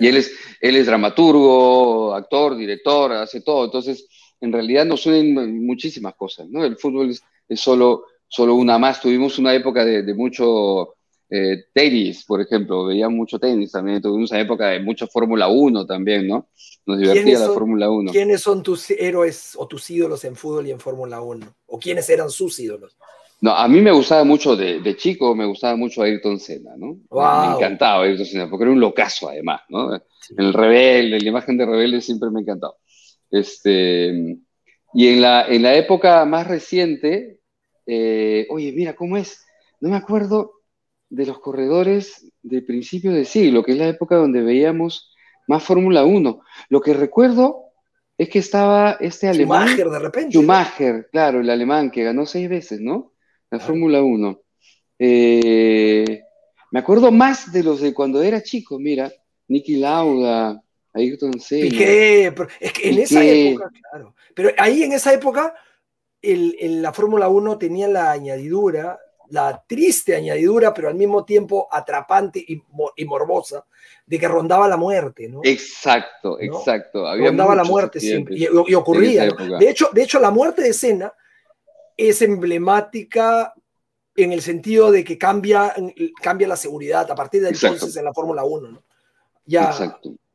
y 0.00 0.06
él 0.06 0.16
es, 0.16 0.32
él 0.60 0.76
es 0.76 0.86
dramaturgo, 0.86 2.14
actor, 2.14 2.56
director, 2.56 3.12
hace 3.12 3.40
todo. 3.40 3.64
Entonces, 3.64 4.06
en 4.40 4.52
realidad 4.52 4.84
nos 4.84 5.06
unen 5.06 5.64
muchísimas 5.64 6.14
cosas, 6.14 6.48
¿no? 6.48 6.64
El 6.64 6.76
fútbol 6.76 7.10
es, 7.10 7.22
es 7.48 7.60
solo, 7.60 8.04
solo 8.28 8.54
una 8.54 8.78
más. 8.78 9.00
Tuvimos 9.00 9.38
una 9.38 9.54
época 9.54 9.84
de, 9.84 10.02
de 10.02 10.14
mucho 10.14 10.94
eh, 11.34 11.64
tenis, 11.72 12.24
por 12.26 12.42
ejemplo, 12.42 12.84
veía 12.84 13.08
mucho 13.08 13.38
tenis 13.38 13.72
también, 13.72 14.02
tuvimos 14.02 14.30
una 14.30 14.40
época 14.40 14.68
de 14.68 14.80
mucha 14.80 15.06
Fórmula 15.06 15.48
1 15.48 15.86
también, 15.86 16.28
¿no? 16.28 16.50
Nos 16.84 16.98
divertía 16.98 17.38
la 17.38 17.46
Fórmula 17.46 17.88
1. 17.88 18.12
¿Quiénes 18.12 18.42
son 18.42 18.62
tus 18.62 18.90
héroes 18.90 19.54
o 19.56 19.66
tus 19.66 19.88
ídolos 19.88 20.24
en 20.24 20.36
fútbol 20.36 20.66
y 20.66 20.72
en 20.72 20.78
Fórmula 20.78 21.22
1? 21.22 21.46
¿O 21.68 21.78
quiénes 21.78 22.10
eran 22.10 22.28
sus 22.28 22.58
ídolos? 22.60 22.98
No, 23.42 23.50
a 23.50 23.66
mí 23.66 23.80
me 23.80 23.90
gustaba 23.90 24.22
mucho, 24.22 24.54
de, 24.54 24.96
chico, 24.96 25.34
me 25.34 25.44
gustaba 25.44 25.74
mucho 25.74 26.00
Ayrton 26.00 26.38
Senna, 26.38 26.76
¿no? 26.76 27.00
Me 27.10 27.56
encantaba 27.56 28.04
Ayrton 28.04 28.24
Senna, 28.24 28.48
porque 28.48 28.62
era 28.62 28.72
un 28.72 28.78
locazo 28.78 29.28
además, 29.28 29.62
¿no? 29.68 29.92
El 30.38 30.54
rebelde, 30.54 31.18
la 31.18 31.28
imagen 31.28 31.58
de 31.58 31.66
rebelde 31.66 32.00
siempre 32.00 32.30
me 32.30 32.42
encantaba. 32.42 32.74
Este, 33.28 34.38
y 34.94 35.08
en 35.08 35.20
la, 35.20 35.44
en 35.48 35.60
la 35.60 35.74
época 35.74 36.24
más 36.24 36.46
reciente, 36.46 37.40
eh, 37.84 38.46
oye, 38.48 38.72
mira, 38.72 38.94
¿cómo 38.94 39.16
es? 39.16 39.44
No 39.80 39.88
me 39.88 39.96
acuerdo, 39.96 40.52
de 41.10 41.26
los 41.26 41.40
corredores 41.40 42.32
de 42.42 42.62
principio 42.62 43.12
de 43.12 43.24
siglo, 43.24 43.64
que 43.64 43.72
es 43.72 43.78
la 43.78 43.88
época 43.88 44.14
donde 44.14 44.40
veíamos 44.40 45.12
más 45.48 45.64
Fórmula 45.64 46.04
1. 46.04 46.40
Lo 46.68 46.80
que 46.80 46.94
recuerdo 46.94 47.72
es 48.16 48.28
que 48.28 48.38
estaba 48.38 48.92
este 49.00 49.26
alemán. 49.26 49.66
Schumacher, 49.66 49.90
de 49.90 49.98
repente. 49.98 50.30
Schumacher, 50.30 51.08
claro, 51.10 51.40
el 51.40 51.50
alemán 51.50 51.90
que 51.90 52.04
ganó 52.04 52.24
seis 52.24 52.48
veces, 52.48 52.80
¿no? 52.80 53.11
La 53.52 53.60
Fórmula 53.60 54.02
1. 54.02 54.40
Eh, 54.98 56.22
me 56.70 56.80
acuerdo 56.80 57.12
más 57.12 57.52
de 57.52 57.62
los 57.62 57.82
de 57.82 57.92
cuando 57.92 58.22
era 58.22 58.42
chico, 58.42 58.78
mira, 58.78 59.12
Nicky 59.48 59.76
Lauda, 59.76 60.58
Ayrton 60.94 61.38
Senna. 61.38 61.68
Piqué, 61.68 62.34
es 62.60 62.72
que 62.72 62.88
en 62.88 62.98
esa 62.98 63.22
época, 63.22 63.70
claro. 63.90 64.14
Pero 64.34 64.52
ahí 64.56 64.84
en 64.84 64.92
esa 64.92 65.12
época, 65.12 65.54
el, 66.22 66.80
la 66.80 66.94
Fórmula 66.94 67.28
1 67.28 67.58
tenía 67.58 67.88
la 67.88 68.10
añadidura 68.10 68.98
la 69.28 69.64
triste 69.66 70.14
añadidura, 70.14 70.74
pero 70.74 70.88
al 70.88 70.94
mismo 70.94 71.24
tiempo 71.24 71.66
atrapante 71.70 72.38
y, 72.46 72.62
morbosa, 73.06 73.64
de 74.04 74.18
que 74.18 74.28
rondaba 74.28 74.68
la 74.68 74.76
muerte, 74.76 75.26
¿no? 75.26 75.40
Exacto, 75.42 76.38
exacto. 76.38 77.04
rondaba 77.16 77.54
la 77.54 77.64
muerte 77.64 77.98
siempre, 77.98 78.36
y, 78.36 78.74
ocurría. 78.74 79.24
De, 79.58 79.70
hecho, 79.70 79.88
de 79.90 80.02
hecho, 80.02 80.20
la 80.20 80.30
muerte 80.30 80.60
de 80.60 80.74
Cena 80.74 81.12
es 81.96 82.22
emblemática 82.22 83.54
en 84.16 84.32
el 84.32 84.42
sentido 84.42 84.90
de 84.90 85.04
que 85.04 85.16
cambia, 85.16 85.74
cambia 86.22 86.48
la 86.48 86.56
seguridad 86.56 87.10
a 87.10 87.14
partir 87.14 87.42
de 87.42 87.48
entonces 87.50 87.96
en 87.96 88.04
la 88.04 88.12
Fórmula 88.12 88.44
1, 88.44 88.68
¿no? 88.68 88.82
Ya 89.44 89.72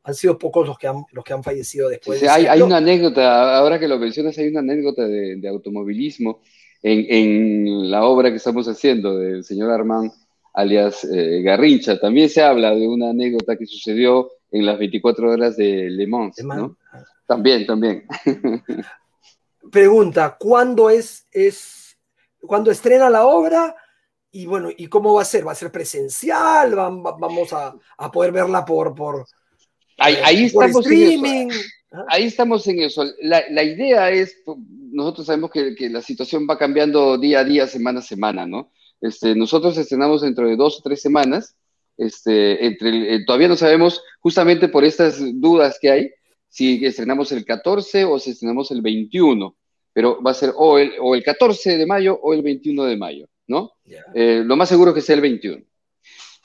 han 0.02 0.14
sido 0.14 0.38
pocos 0.38 0.66
los 0.66 0.78
que 0.78 0.86
han, 0.86 1.04
los 1.12 1.24
que 1.24 1.32
han 1.32 1.42
fallecido 1.42 1.88
después. 1.88 2.22
hay, 2.22 2.46
hay, 2.46 2.62
una 2.62 2.78
anécdota, 2.78 3.56
ahora 3.56 3.78
que 3.78 3.88
lo 3.88 3.98
mencionas, 3.98 4.36
hay 4.38 4.48
una 4.48 4.60
anécdota 4.60 5.06
de, 5.06 5.36
de 5.36 5.48
automovilismo 5.48 6.40
en, 6.82 7.90
la 7.90 8.04
obra 8.04 8.30
que 8.30 8.36
estamos 8.36 8.66
haciendo 8.68 9.18
del 9.18 9.44
señor 9.44 9.70
Armand, 9.70 10.12
alias 10.54 11.04
eh, 11.04 11.42
Garrincha, 11.42 11.98
también 12.00 12.28
se 12.28 12.42
habla 12.42 12.74
de 12.74 12.86
una 12.86 13.10
anécdota 13.10 13.56
que 13.56 13.66
sucedió 13.66 14.30
en 14.50 14.66
las 14.66 14.78
24 14.78 15.30
horas 15.30 15.56
de 15.56 15.90
Le 15.90 16.06
Mans, 16.06 16.42
¿no? 16.44 16.76
También, 17.26 17.66
también. 17.66 18.04
pregunta, 19.70 20.36
¿cuándo 20.38 20.90
es, 20.90 21.26
es, 21.32 21.96
cuándo 22.40 22.70
estrena 22.70 23.10
la 23.10 23.26
obra? 23.26 23.74
Y 24.30 24.46
bueno, 24.46 24.70
¿y 24.76 24.86
cómo 24.88 25.14
va 25.14 25.22
a 25.22 25.24
ser? 25.24 25.46
¿Va 25.46 25.52
a 25.52 25.56
ser 25.56 25.72
presencial? 25.72 26.74
¿Vamos 26.74 27.52
a, 27.52 27.74
a 27.96 28.12
poder 28.12 28.32
verla 28.32 28.64
por, 28.64 28.94
por, 28.94 29.26
ahí, 29.98 30.14
eh, 30.14 30.46
estamos 30.46 30.86
streaming? 30.86 31.50
¿Ah? 31.90 32.04
Ahí 32.08 32.24
estamos 32.24 32.66
en 32.66 32.80
eso. 32.80 33.04
La, 33.20 33.42
la 33.50 33.62
idea 33.62 34.10
es, 34.10 34.42
nosotros 34.92 35.26
sabemos 35.26 35.50
que, 35.50 35.74
que, 35.74 35.88
la 35.88 36.02
situación 36.02 36.46
va 36.48 36.58
cambiando 36.58 37.16
día 37.16 37.40
a 37.40 37.44
día, 37.44 37.66
semana 37.66 38.00
a 38.00 38.02
semana, 38.02 38.46
¿no? 38.46 38.70
Este, 39.00 39.34
nosotros 39.34 39.76
estrenamos 39.78 40.22
dentro 40.22 40.48
de 40.48 40.56
dos 40.56 40.78
o 40.78 40.82
tres 40.82 41.00
semanas. 41.00 41.56
Este, 41.96 42.64
entre 42.64 43.14
eh, 43.14 43.24
todavía 43.24 43.48
no 43.48 43.56
sabemos, 43.56 44.02
justamente 44.20 44.68
por 44.68 44.84
estas 44.84 45.18
dudas 45.40 45.78
que 45.80 45.90
hay, 45.90 46.10
si 46.48 46.84
estrenamos 46.84 47.32
el 47.32 47.44
14 47.44 48.04
o 48.04 48.18
si 48.18 48.30
estrenamos 48.30 48.70
el 48.70 48.82
21, 48.82 49.56
pero 49.98 50.22
va 50.22 50.30
a 50.30 50.34
ser 50.34 50.52
o 50.54 50.78
el, 50.78 50.92
o 51.00 51.16
el 51.16 51.24
14 51.24 51.76
de 51.76 51.84
mayo 51.84 52.20
o 52.22 52.32
el 52.32 52.40
21 52.40 52.84
de 52.84 52.96
mayo, 52.96 53.26
¿no? 53.48 53.72
Eh, 54.14 54.44
lo 54.46 54.54
más 54.54 54.68
seguro 54.68 54.94
que 54.94 55.00
sea 55.00 55.16
el 55.16 55.22
21. 55.22 55.60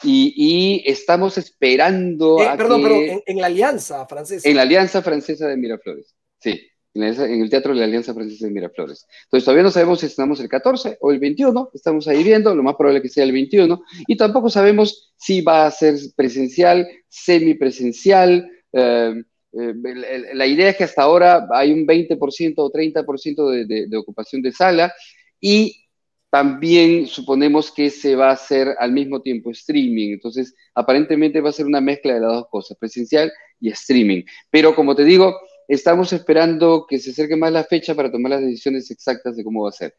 Y, 0.02 0.34
y 0.36 0.90
estamos 0.90 1.38
esperando 1.38 2.42
eh, 2.42 2.50
perdón, 2.58 2.82
pero 2.82 2.96
en, 3.24 3.38
la 3.40 3.46
Alianza 3.46 4.08
Francesa. 4.08 4.50
En 4.50 4.56
la 4.56 4.64
Alianza 4.64 5.04
Francesa 5.04 5.48
de 5.48 5.56
Miraflores, 5.56 6.16
sí, 6.40 6.68
en, 6.96 7.04
en, 7.04 7.44
el 7.44 7.50
Teatro 7.52 7.76
de 7.76 7.82
la 7.82 7.86
Alianza 7.86 8.16
Francesa 8.16 8.48
de 8.48 8.54
Miraflores. 8.54 9.06
Entonces 9.26 9.46
todavía 9.46 9.62
no 9.62 9.70
sabemos 9.70 10.00
si 10.00 10.08
estamos 10.08 10.40
el 10.40 10.50
14 10.50 10.98
o 11.00 11.12
el 11.12 11.20
21, 11.20 11.70
estamos 11.76 12.08
ahí 12.08 12.24
viendo, 12.24 12.56
lo 12.56 12.64
más 12.64 12.74
probable 12.74 13.04
que 13.04 13.10
sea 13.10 13.24
el 13.24 13.34
21, 13.34 13.84
y 14.08 14.18
tampoco 14.18 14.50
sabemos 14.50 15.14
si 15.16 15.42
va 15.42 15.68
a 15.68 15.72
ser 15.72 15.94
presencial, 16.16 16.88
semipresencial, 17.08 18.50
eh, 18.72 19.14
eh, 19.54 19.74
la 20.34 20.48
idea 20.48 20.70
es 20.70 20.78
que 20.78 20.84
hasta 20.84 21.04
ahora 21.04 21.48
hay 21.52 21.72
un 21.72 21.86
20% 21.86 22.54
o 22.58 22.72
30% 22.72 23.50
de, 23.50 23.66
de, 23.66 23.88
de 23.88 23.98
ocupación 23.98 24.42
de 24.42 24.52
sala 24.52 24.94
y 25.40 25.84
también 26.34 27.06
suponemos 27.06 27.72
que 27.72 27.92
se 27.92 28.16
va 28.16 28.30
a 28.30 28.34
hacer 28.34 28.76
al 28.80 28.92
mismo 28.92 29.22
tiempo 29.22 29.52
streaming. 29.52 30.14
Entonces, 30.14 30.56
aparentemente 30.74 31.42
va 31.42 31.50
a 31.50 31.54
ser 31.54 31.68
una 31.68 31.80
mezcla 31.80 32.16
de 32.16 32.22
las 32.22 32.32
dos 32.32 32.48
cosas, 32.50 32.76
presencial 32.76 33.32
y 33.60 33.70
streaming. 33.70 34.24
Pero 34.50 34.74
como 34.74 34.96
te 34.96 35.04
digo, 35.04 35.40
estamos 35.68 36.12
esperando 36.12 36.88
que 36.90 36.98
se 36.98 37.12
acerque 37.12 37.36
más 37.36 37.52
la 37.52 37.64
fecha 37.64 37.94
para 37.94 38.12
tomar 38.12 38.32
las 38.32 38.42
decisiones 38.42 38.90
exactas 38.90 39.36
de 39.36 39.44
cómo 39.44 39.62
va 39.62 39.70
a 39.70 39.74
ser. 39.74 39.96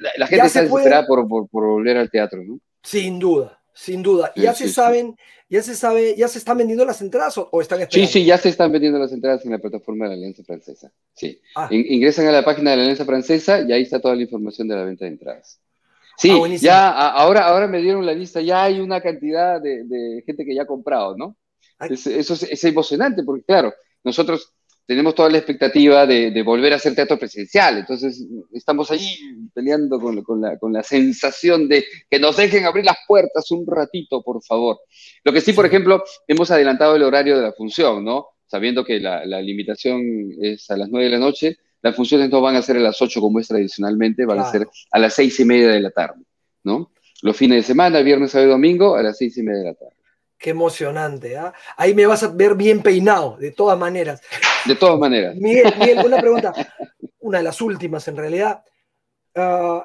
La, 0.00 0.10
la 0.16 0.26
gente 0.28 0.46
está 0.46 0.62
desesperada 0.62 1.06
por, 1.08 1.26
por, 1.26 1.48
por, 1.48 1.66
volver 1.66 1.96
al 1.96 2.10
teatro, 2.10 2.44
¿no? 2.44 2.60
Sin 2.82 3.18
duda, 3.18 3.61
sin 3.74 4.02
duda. 4.02 4.32
Sí, 4.34 4.42
ya 4.42 4.54
sí, 4.54 4.64
se 4.64 4.68
sí. 4.68 4.74
saben 4.74 5.16
¿Ya 5.52 5.62
se 5.62 5.74
sabe, 5.74 6.16
ya 6.16 6.28
se 6.28 6.38
están 6.38 6.56
vendiendo 6.56 6.82
las 6.86 7.02
entradas 7.02 7.36
o, 7.36 7.46
o, 7.52 7.60
están 7.60 7.78
esperando? 7.78 8.10
Sí, 8.10 8.20
sí, 8.20 8.24
ya 8.24 8.38
se 8.38 8.48
están 8.48 8.72
vendiendo 8.72 8.98
las 8.98 9.12
entradas 9.12 9.44
en 9.44 9.50
la 9.50 9.58
plataforma 9.58 10.06
de 10.06 10.08
la 10.08 10.14
Alianza 10.14 10.42
Francesa. 10.44 10.90
Sí. 11.12 11.42
Ah. 11.54 11.68
In, 11.70 11.84
ingresan 11.92 12.26
a 12.26 12.32
la 12.32 12.42
página 12.42 12.70
de 12.70 12.78
la 12.78 12.82
Alianza 12.84 13.04
Francesa 13.04 13.60
y 13.60 13.70
ahí 13.70 13.82
está 13.82 14.00
toda 14.00 14.16
la 14.16 14.22
información 14.22 14.66
de 14.66 14.76
la 14.76 14.84
venta 14.84 15.04
de 15.04 15.10
entradas. 15.10 15.60
Sí, 16.16 16.30
ah, 16.30 16.48
ya 16.58 16.88
a, 16.88 17.10
ahora, 17.10 17.44
ahora 17.44 17.66
me 17.66 17.82
dieron 17.82 18.06
la 18.06 18.14
lista, 18.14 18.40
ya 18.40 18.64
hay 18.64 18.80
una 18.80 19.02
cantidad 19.02 19.60
de, 19.60 19.84
de 19.84 20.22
gente 20.24 20.46
que 20.46 20.54
ya 20.54 20.62
ha 20.62 20.66
comprado, 20.66 21.18
¿no? 21.18 21.36
Es, 21.80 22.06
eso 22.06 22.32
es, 22.32 22.44
es, 22.44 22.64
emocionante 22.64 23.22
porque, 23.22 23.44
claro, 23.44 23.74
nosotros 24.04 24.54
tenemos 24.86 25.14
toda 25.14 25.30
la 25.30 25.38
expectativa 25.38 26.06
de, 26.06 26.30
de, 26.30 26.42
volver 26.42 26.72
a 26.72 26.76
hacer 26.76 26.94
teatro 26.94 27.18
presencial. 27.18 27.78
Entonces, 27.78 28.24
estamos 28.52 28.90
ahí 28.90 29.06
peleando 29.54 30.00
con, 30.00 30.22
con, 30.22 30.40
la, 30.40 30.58
con, 30.58 30.72
la, 30.72 30.82
sensación 30.82 31.68
de 31.68 31.84
que 32.10 32.18
nos 32.18 32.36
dejen 32.36 32.64
abrir 32.64 32.84
las 32.84 32.98
puertas 33.06 33.50
un 33.50 33.66
ratito, 33.66 34.22
por 34.22 34.42
favor. 34.42 34.80
Lo 35.24 35.32
que 35.32 35.40
sí, 35.40 35.52
por 35.52 35.66
ejemplo, 35.66 36.02
hemos 36.26 36.50
adelantado 36.50 36.96
el 36.96 37.02
horario 37.04 37.36
de 37.36 37.42
la 37.42 37.52
función, 37.52 38.04
¿no? 38.04 38.26
Sabiendo 38.46 38.84
que 38.84 39.00
la, 39.00 39.24
la 39.24 39.40
limitación 39.40 40.02
es 40.40 40.70
a 40.70 40.76
las 40.76 40.88
9 40.90 41.06
de 41.06 41.12
la 41.12 41.18
noche, 41.18 41.56
las 41.80 41.96
funciones 41.96 42.30
no 42.30 42.40
van 42.40 42.56
a 42.56 42.62
ser 42.62 42.76
a 42.76 42.80
las 42.80 43.00
8 43.00 43.20
como 43.20 43.40
es 43.40 43.48
tradicionalmente, 43.48 44.26
van 44.26 44.38
claro. 44.38 44.48
a 44.48 44.52
ser 44.52 44.68
a 44.90 44.98
las 44.98 45.14
6 45.14 45.40
y 45.40 45.44
media 45.44 45.68
de 45.68 45.80
la 45.80 45.90
tarde, 45.90 46.22
¿no? 46.64 46.92
Los 47.22 47.36
fines 47.36 47.58
de 47.58 47.62
semana, 47.62 48.00
viernes, 48.00 48.32
sábado 48.32 48.50
y 48.50 48.52
domingo, 48.52 48.96
a 48.96 49.02
las 49.02 49.16
6 49.18 49.38
y 49.38 49.42
media 49.42 49.60
de 49.60 49.64
la 49.66 49.74
tarde. 49.74 50.01
Qué 50.42 50.50
emocionante. 50.50 51.34
¿eh? 51.34 51.52
Ahí 51.76 51.94
me 51.94 52.04
vas 52.04 52.24
a 52.24 52.28
ver 52.28 52.56
bien 52.56 52.82
peinado, 52.82 53.36
de 53.38 53.52
todas 53.52 53.78
maneras. 53.78 54.20
De 54.66 54.74
todas 54.74 54.98
maneras. 54.98 55.36
Miguel, 55.36 55.72
Miguel 55.78 56.04
una 56.04 56.18
pregunta, 56.18 56.52
una 57.20 57.38
de 57.38 57.44
las 57.44 57.60
últimas 57.60 58.08
en 58.08 58.16
realidad. 58.16 58.64
Uh, 59.36 59.80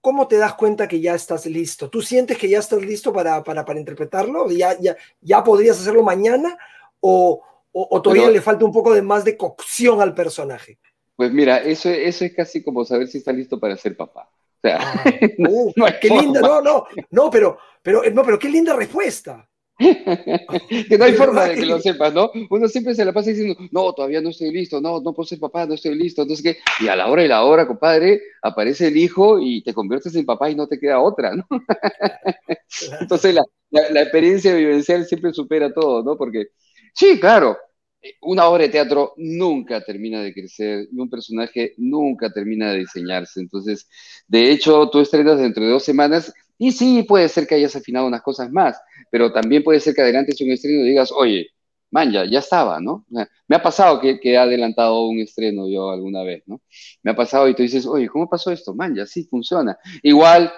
¿Cómo 0.00 0.28
te 0.28 0.38
das 0.38 0.54
cuenta 0.54 0.86
que 0.86 1.00
ya 1.00 1.16
estás 1.16 1.44
listo? 1.46 1.90
¿Tú 1.90 2.00
sientes 2.00 2.38
que 2.38 2.48
ya 2.48 2.60
estás 2.60 2.80
listo 2.80 3.12
para, 3.12 3.42
para, 3.42 3.64
para 3.64 3.80
interpretarlo? 3.80 4.48
¿Ya, 4.48 4.78
ya, 4.78 4.96
¿Ya 5.20 5.42
podrías 5.42 5.80
hacerlo 5.80 6.04
mañana? 6.04 6.56
¿O, 7.00 7.42
o, 7.72 7.88
o 7.90 8.00
todavía 8.00 8.24
Pero, 8.26 8.34
le 8.34 8.40
falta 8.40 8.64
un 8.64 8.72
poco 8.72 8.94
de 8.94 9.02
más 9.02 9.24
de 9.24 9.36
cocción 9.36 10.00
al 10.00 10.14
personaje? 10.14 10.78
Pues 11.16 11.32
mira, 11.32 11.58
eso, 11.58 11.90
eso 11.90 12.24
es 12.24 12.32
casi 12.32 12.62
como 12.62 12.84
saber 12.84 13.08
si 13.08 13.18
está 13.18 13.32
listo 13.32 13.58
para 13.58 13.76
ser 13.76 13.96
papá. 13.96 14.30
O 14.30 14.60
sea, 14.60 14.78
ah, 14.80 15.04
uh, 15.48 15.72
no 15.74 15.86
qué 16.00 16.08
forma. 16.08 16.22
linda, 16.22 16.40
no, 16.40 16.60
no, 16.60 16.86
no, 17.10 17.30
pero, 17.30 17.58
pero, 17.82 18.02
no, 18.12 18.22
pero 18.22 18.38
qué 18.38 18.48
linda 18.48 18.76
respuesta. 18.76 19.47
Que 19.78 20.98
no 20.98 21.04
hay 21.04 21.12
forma 21.12 21.44
de 21.44 21.54
que 21.54 21.66
lo 21.66 21.80
sepas, 21.80 22.12
¿no? 22.12 22.30
Uno 22.50 22.68
siempre 22.68 22.94
se 22.94 23.04
la 23.04 23.12
pasa 23.12 23.30
diciendo, 23.30 23.56
no, 23.70 23.92
todavía 23.92 24.20
no 24.20 24.30
estoy 24.30 24.50
listo, 24.50 24.80
no, 24.80 25.00
no 25.00 25.14
puedo 25.14 25.26
ser 25.26 25.38
papá, 25.38 25.66
no 25.66 25.74
estoy 25.74 25.94
listo. 25.94 26.22
Entonces, 26.22 26.42
¿qué? 26.44 26.84
Y 26.84 26.88
a 26.88 26.96
la 26.96 27.08
hora 27.08 27.24
y 27.24 27.28
la 27.28 27.44
hora, 27.44 27.66
compadre, 27.66 28.20
aparece 28.42 28.88
el 28.88 28.96
hijo 28.96 29.38
y 29.40 29.62
te 29.62 29.72
conviertes 29.74 30.14
en 30.16 30.26
papá 30.26 30.50
y 30.50 30.56
no 30.56 30.66
te 30.66 30.78
queda 30.80 31.00
otra, 31.00 31.34
¿no? 31.34 31.46
Entonces, 33.00 33.34
la, 33.34 33.42
la, 33.70 33.90
la 33.90 34.02
experiencia 34.02 34.54
vivencial 34.54 35.04
siempre 35.06 35.32
supera 35.32 35.72
todo, 35.72 36.02
¿no? 36.02 36.16
Porque, 36.16 36.48
sí, 36.94 37.18
claro, 37.20 37.56
una 38.22 38.46
obra 38.48 38.64
de 38.64 38.70
teatro 38.70 39.14
nunca 39.16 39.80
termina 39.82 40.22
de 40.22 40.32
crecer 40.32 40.88
y 40.90 41.00
un 41.00 41.10
personaje 41.10 41.74
nunca 41.76 42.32
termina 42.32 42.72
de 42.72 42.80
diseñarse. 42.80 43.40
Entonces, 43.40 43.88
de 44.26 44.50
hecho, 44.50 44.88
tú 44.90 45.00
estrenas 45.00 45.38
dentro 45.38 45.64
de 45.64 45.70
dos 45.70 45.84
semanas 45.84 46.32
y 46.58 46.72
sí, 46.72 47.04
puede 47.04 47.28
ser 47.28 47.46
que 47.46 47.54
hayas 47.54 47.76
afinado 47.76 48.06
unas 48.06 48.22
cosas 48.22 48.50
más, 48.50 48.80
pero 49.10 49.32
también 49.32 49.62
puede 49.62 49.80
ser 49.80 49.94
que 49.94 50.02
adelantes 50.02 50.40
un 50.40 50.50
estreno 50.50 50.84
y 50.84 50.88
digas, 50.88 51.12
oye, 51.12 51.48
man, 51.90 52.12
ya, 52.12 52.24
ya 52.24 52.40
estaba, 52.40 52.80
¿no? 52.80 53.06
Me 53.46 53.56
ha 53.56 53.62
pasado 53.62 54.00
que, 54.00 54.20
que, 54.20 54.32
he 54.32 54.38
adelantado 54.38 55.06
un 55.06 55.20
estreno 55.20 55.68
yo 55.68 55.90
alguna 55.90 56.22
vez, 56.22 56.42
¿no? 56.46 56.60
Me 57.02 57.12
ha 57.12 57.16
pasado 57.16 57.48
y 57.48 57.54
tú 57.54 57.62
dices, 57.62 57.86
oye, 57.86 58.08
¿cómo 58.08 58.28
pasó 58.28 58.50
esto? 58.50 58.74
Man, 58.74 58.94
ya 58.94 59.06
sí 59.06 59.24
funciona. 59.24 59.78
Igual 60.02 60.52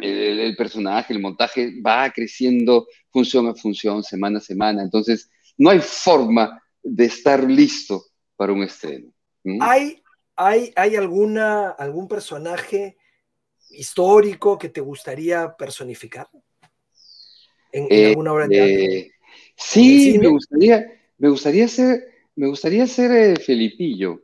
el, 0.00 0.56
personaje, 0.56 1.12
el 1.12 1.20
montaje 1.20 1.80
va 1.80 2.10
creciendo 2.10 2.86
función 3.10 3.48
a 3.48 3.54
función, 3.54 4.02
semana 4.02 4.38
a 4.38 4.42
semana. 4.42 4.82
Entonces, 4.82 5.30
no 5.56 5.70
hay 5.70 5.80
forma 5.80 6.62
de 6.82 7.04
estar 7.06 7.42
listo 7.44 8.04
para 8.36 8.52
un 8.52 8.62
estreno. 8.62 9.12
¿Hay, 9.60 10.02
hay, 10.36 10.72
hay 10.76 10.96
alguna, 10.96 11.70
algún 11.70 12.06
personaje 12.08 12.96
histórico 13.78 14.58
que 14.58 14.68
te 14.68 14.80
gustaría 14.80 15.54
personificar? 15.56 16.28
¿En, 17.72 17.84
en 17.84 17.88
eh, 17.90 18.06
alguna 18.08 18.32
obra 18.32 18.48
de 18.48 18.54
teatro? 18.54 18.74
Eh, 18.74 19.12
sí, 19.56 20.18
me 20.18 20.28
gustaría, 20.28 20.86
me 21.18 21.28
gustaría 21.28 21.68
ser, 21.68 22.04
me 22.36 22.46
gustaría 22.48 22.86
ser 22.86 23.10
eh, 23.12 23.36
Felipillo. 23.36 24.22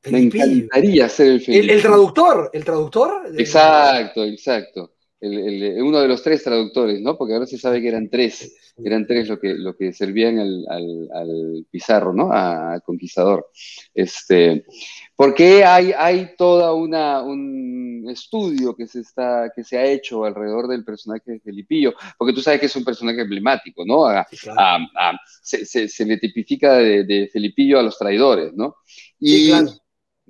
Felipillo. 0.00 0.46
Me 0.46 0.52
encantaría 0.52 1.08
ser 1.08 1.26
el 1.28 1.40
Felipillo. 1.40 1.72
¿El, 1.72 1.76
el 1.76 1.82
traductor? 1.82 2.50
¿El 2.52 2.64
traductor? 2.64 3.32
Exacto, 3.38 4.24
exacto 4.24 4.92
el, 5.22 5.62
el, 5.62 5.82
uno 5.82 6.00
de 6.00 6.08
los 6.08 6.22
tres 6.22 6.42
traductores, 6.42 7.00
¿no? 7.00 7.16
Porque 7.16 7.34
ahora 7.34 7.46
se 7.46 7.56
sabe 7.56 7.80
que 7.80 7.88
eran 7.88 8.10
tres, 8.10 8.74
eran 8.84 9.06
tres 9.06 9.28
lo 9.28 9.38
que, 9.38 9.54
lo 9.54 9.76
que 9.76 9.92
servían 9.92 10.38
al, 10.38 10.66
al, 10.68 11.08
al 11.14 11.66
Pizarro, 11.70 12.12
¿no? 12.12 12.32
Al 12.32 12.82
conquistador. 12.82 13.48
Este, 13.94 14.66
porque 15.14 15.64
hay, 15.64 15.92
hay 15.96 16.34
toda 16.36 16.74
una, 16.74 17.22
un 17.22 18.06
estudio 18.10 18.74
que 18.74 18.88
se, 18.88 19.00
está, 19.00 19.52
que 19.54 19.62
se 19.62 19.78
ha 19.78 19.84
hecho 19.84 20.24
alrededor 20.24 20.66
del 20.66 20.84
personaje 20.84 21.32
de 21.32 21.40
Felipillo, 21.40 21.94
porque 22.18 22.32
tú 22.34 22.40
sabes 22.40 22.58
que 22.58 22.66
es 22.66 22.76
un 22.76 22.84
personaje 22.84 23.20
emblemático, 23.20 23.84
¿no? 23.86 24.06
A, 24.06 24.24
claro. 24.24 24.60
a, 24.60 25.10
a, 25.10 25.20
se, 25.40 25.64
se, 25.64 25.88
se, 25.88 26.04
le 26.04 26.18
tipifica 26.18 26.74
de, 26.74 27.04
de, 27.04 27.28
Felipillo 27.32 27.78
a 27.78 27.82
los 27.82 27.96
traidores, 27.96 28.52
¿no? 28.54 28.76
Y, 29.20 29.28
sí, 29.28 29.48
claro 29.50 29.72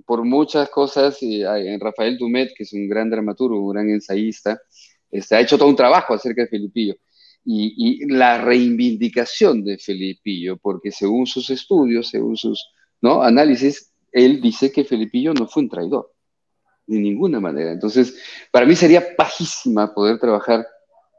por 0.06 0.24
muchas 0.24 0.68
cosas, 0.70 1.18
eh, 1.22 1.78
Rafael 1.80 2.18
Dumet, 2.18 2.52
que 2.56 2.64
es 2.64 2.72
un 2.72 2.88
gran 2.88 3.10
dramaturgo, 3.10 3.60
un 3.60 3.72
gran 3.72 3.90
ensayista, 3.90 4.60
este, 5.10 5.36
ha 5.36 5.40
hecho 5.40 5.58
todo 5.58 5.68
un 5.68 5.76
trabajo 5.76 6.14
acerca 6.14 6.42
de 6.42 6.48
Felipillo. 6.48 6.96
Y, 7.44 7.74
y, 7.76 8.06
la 8.06 8.38
reivindicación 8.38 9.64
de 9.64 9.76
Felipillo, 9.78 10.56
porque 10.58 10.92
según 10.92 11.26
sus 11.26 11.50
estudios, 11.50 12.08
según 12.08 12.36
sus 12.36 12.70
análisis, 13.02 13.92
él 14.12 14.40
dice 14.40 14.70
que 14.70 14.84
Felipillo 14.84 15.34
no 15.34 15.48
fue 15.48 15.64
un 15.64 15.68
traidor, 15.68 16.12
de 16.86 16.98
ninguna 16.98 17.40
manera. 17.40 17.72
Entonces, 17.72 18.16
para 18.50 18.64
mí 18.64 18.76
sería 18.76 19.16
pajísima 19.16 19.92
poder 19.92 20.18
trabajar 20.18 20.66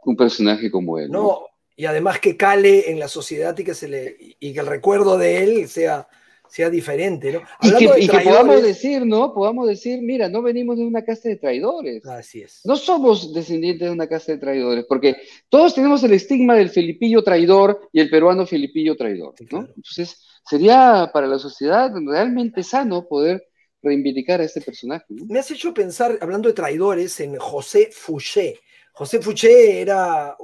un 0.05 0.15
personaje 0.15 0.71
como 0.71 0.97
él. 0.97 1.09
No, 1.12 1.21
¿no? 1.21 1.39
y 1.75 1.86
además 1.86 2.19
que 2.19 2.38
cale 2.38 2.91
en 2.91 2.99
la 2.99 3.07
sociedad 3.07 3.57
y 3.57 3.63
que, 3.63 3.73
se 3.73 3.88
le, 3.88 4.17
y 4.39 4.53
que 4.53 4.59
el 4.59 4.67
recuerdo 4.67 5.17
de 5.17 5.43
él 5.43 5.67
sea 5.67 6.07
sea 6.53 6.69
diferente, 6.69 7.33
¿no? 7.33 7.41
Y 7.63 7.75
que, 7.75 7.99
y 8.01 8.07
que, 8.07 8.19
podamos 8.19 8.61
decir, 8.61 9.03
¿no? 9.07 9.33
Podamos 9.33 9.67
decir, 9.67 10.03
mira, 10.03 10.29
no 10.29 10.43
venimos 10.43 10.77
de 10.77 10.85
una 10.85 11.03
casa 11.03 11.29
de 11.29 11.37
traidores. 11.37 12.05
Así 12.05 12.43
es. 12.43 12.61
No 12.63 12.75
somos 12.75 13.33
descendientes 13.33 13.87
de 13.87 13.91
una 13.91 14.05
casa 14.05 14.33
de 14.33 14.37
traidores, 14.37 14.85
porque 14.87 15.15
todos 15.49 15.73
tenemos 15.73 16.03
el 16.03 16.13
estigma 16.13 16.55
del 16.55 16.69
filipillo 16.69 17.23
traidor 17.23 17.89
y 17.91 18.01
el 18.01 18.09
peruano 18.11 18.45
filipillo 18.45 18.95
traidor, 18.95 19.33
¿no? 19.49 19.67
Entonces, 19.75 20.23
sería 20.47 21.09
para 21.11 21.25
la 21.25 21.39
sociedad 21.39 21.91
realmente 22.05 22.61
sano 22.61 23.07
poder 23.07 23.47
reivindicar 23.81 24.39
a 24.39 24.43
este 24.43 24.61
personaje. 24.61 25.05
Me 25.09 25.39
has 25.39 25.49
hecho 25.49 25.73
pensar, 25.73 26.19
hablando 26.21 26.49
de 26.49 26.53
traidores, 26.53 27.19
en 27.19 27.35
José 27.37 27.89
Fouché. 27.91 28.59
José 28.93 29.19
Fouché 29.19 29.81
era 29.81 30.37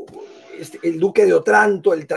este, 0.60 0.80
el 0.84 1.00
duque 1.00 1.26
de 1.26 1.34
Otranto, 1.34 1.94
él, 1.94 2.08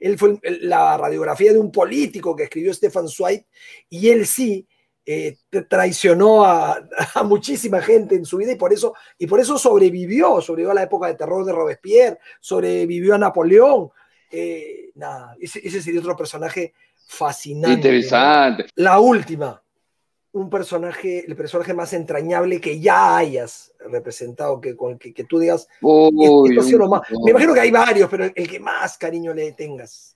él, 0.00 0.18
fue 0.18 0.38
la 0.60 0.96
radiografía 0.96 1.52
de 1.52 1.58
un 1.58 1.72
político 1.72 2.34
que 2.34 2.44
escribió 2.44 2.72
Stefan 2.72 3.08
Zweig, 3.08 3.44
y 3.88 4.08
él 4.08 4.26
sí 4.26 4.66
eh, 5.08 5.36
traicionó 5.68 6.44
a, 6.44 6.80
muchísima 7.24 7.80
gente 7.80 8.16
en 8.16 8.24
su 8.24 8.38
vida 8.38 8.52
y 8.52 8.56
por, 8.56 8.72
eso, 8.72 8.92
y 9.16 9.28
por 9.28 9.38
eso 9.38 9.56
sobrevivió, 9.56 10.40
sobrevivió 10.40 10.72
a 10.72 10.74
la 10.74 10.82
época 10.82 11.06
de 11.06 11.14
terror 11.14 11.44
de 11.44 11.52
Robespierre, 11.52 12.18
sobrevivió 12.40 13.14
a 13.14 13.18
Napoleón. 13.18 13.90
Eh, 14.30 14.90
nada, 14.96 15.36
ese, 15.40 15.80
sería 15.80 16.00
otro 16.00 16.16
personaje 16.16 16.74
fascinante. 17.06 17.88
Interesante. 17.88 18.66
La 18.74 18.98
última, 18.98 19.62
un 20.36 20.50
personaje, 20.50 21.24
el 21.26 21.34
personaje 21.34 21.72
más 21.72 21.94
entrañable 21.94 22.60
que 22.60 22.78
ya 22.78 23.16
hayas 23.16 23.72
representado, 23.90 24.60
que, 24.60 24.76
con, 24.76 24.98
que, 24.98 25.24
tú 25.24 25.38
digas, 25.38 25.66
me 25.80 27.30
imagino 27.30 27.54
que 27.54 27.60
hay 27.60 27.70
varios, 27.70 28.10
pero 28.10 28.24
el, 28.24 28.48
que 28.48 28.60
más 28.60 28.98
cariño 28.98 29.32
le 29.32 29.52
tengas. 29.52 30.14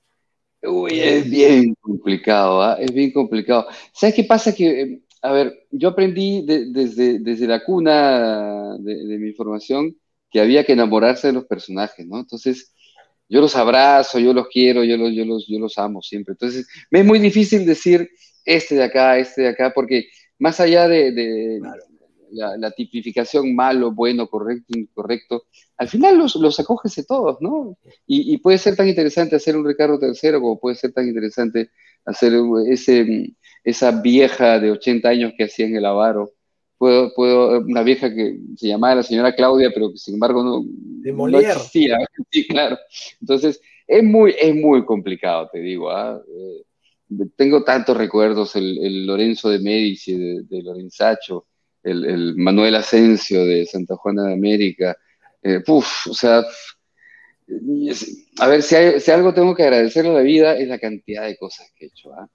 Uy, 0.62 1.00
es 1.00 1.28
bien 1.28 1.74
complicado, 1.80 2.61
¿ah? 2.61 2.76
es 2.78 2.92
bien 2.92 3.12
complicado. 3.12 3.66
¿Sabes 3.92 4.14
qué 4.14 4.24
pasa? 4.24 4.54
Que, 4.54 4.83
eh, 4.83 5.00
a 5.22 5.33
ver, 5.33 5.66
yo 5.70 5.88
aprendí 5.88 6.44
desde, 6.44 7.18
desde 7.18 7.46
la 7.46 7.64
cuna 7.64 8.76
de, 8.78 9.18
mi 9.18 9.33
formación 9.33 9.96
que 10.30 10.40
había 10.40 10.64
que 10.64 10.74
enamorarse 10.74 11.28
de 11.28 11.33
los 11.33 11.46
personajes, 11.46 12.06
¿no? 12.06 12.18
Entonces, 12.18 12.74
yo 13.26 13.40
los 13.40 13.56
abrazo, 13.56 14.18
yo 14.18 14.35
los 14.35 14.48
quiero, 14.48 14.85
yo 14.85 14.98
los, 14.98 15.14
yo 15.14 15.24
los, 15.24 15.46
yo 15.48 15.59
los 15.59 15.78
amo 15.78 16.02
siempre. 16.02 16.33
Entonces, 16.33 16.68
me 16.90 17.00
es 17.00 17.06
muy 17.06 17.18
difícil 17.18 17.64
decir 17.64 18.11
este 18.56 18.74
de 18.74 18.84
acá, 18.84 19.18
este 19.18 19.42
de 19.42 19.48
acá, 19.48 19.72
porque 19.74 20.08
más 20.38 20.58
allá 20.60 20.88
de, 20.88 21.60
la, 22.32 22.70
tipificación 22.70 23.54
malo, 23.54 23.92
bueno, 23.92 24.28
correcto, 24.28 24.78
incorrecto, 24.78 25.44
al 25.76 25.88
final 25.88 26.18
los, 26.18 26.36
los 26.36 26.58
acoges 26.58 26.94
de 26.96 27.04
todos, 27.04 27.38
¿no? 27.40 27.76
Y, 28.06 28.36
puede 28.38 28.58
ser 28.58 28.76
tan 28.76 28.88
interesante 28.88 29.36
hacer 29.36 29.56
un 29.56 29.66
Ricardo 29.66 29.98
III 30.00 30.32
como 30.32 30.58
puede 30.58 30.76
ser 30.76 30.92
tan 30.92 31.06
interesante 31.06 31.70
hacer 32.04 32.32
ese, 32.66 33.34
esa 33.64 34.00
vieja 34.00 34.58
de 34.58 34.70
80 34.72 35.08
años 35.08 35.32
que 35.36 35.44
hacía 35.44 35.66
en 35.66 35.76
el 35.76 35.84
Avaro. 35.84 36.32
Puedo, 36.78 37.12
puedo, 37.14 37.60
una 37.60 37.82
vieja 37.82 38.12
que 38.12 38.38
se 38.56 38.68
llamaba 38.68 38.96
la 38.96 39.02
señora 39.02 39.34
Claudia, 39.34 39.70
pero 39.72 39.90
que 39.92 39.98
sin 39.98 40.14
embargo 40.14 40.42
no, 40.42 41.28
no 41.28 41.38
existía. 41.38 41.98
Sí, 42.30 42.46
claro. 42.46 42.78
Entonces, 43.20 43.60
es 43.86 44.02
muy, 44.02 44.34
es 44.40 44.54
muy 44.54 44.84
complicado, 44.84 45.50
te 45.52 45.58
digo. 45.58 45.90
¿ah? 45.90 46.22
Eh, 46.26 46.62
tengo 47.37 47.64
tantos 47.64 47.96
recuerdos, 47.96 48.57
el, 48.57 49.07
Lorenzo 49.07 49.51
de 49.51 49.59
Medici, 49.59 50.16
de, 50.16 50.42
de 50.42 50.62
Lorenzacho, 50.62 51.46
el, 51.83 52.37
Manuel 52.37 52.75
Asensio 52.75 53.44
de 53.44 53.66
Santa 53.66 53.96
Juana 53.96 54.25
de 54.25 54.35
América. 54.35 54.96
Eh, 55.42 55.62
o 55.66 55.83
sea, 55.83 56.44
a 58.38 58.46
ver, 58.46 58.62
si, 58.62 59.11
algo 59.11 59.35
tengo 59.35 59.55
que 59.55 59.62
agradecer 59.64 60.07
a 60.07 60.12
la 60.12 60.20
vida 60.20 60.57
es 60.57 60.68
la 60.68 60.79
cantidad 60.79 61.27
de 61.27 61.37
cosas 61.37 61.70
que 61.77 61.87
he 61.87 61.88
hecho. 61.88 62.12
¿ah? 62.14 62.29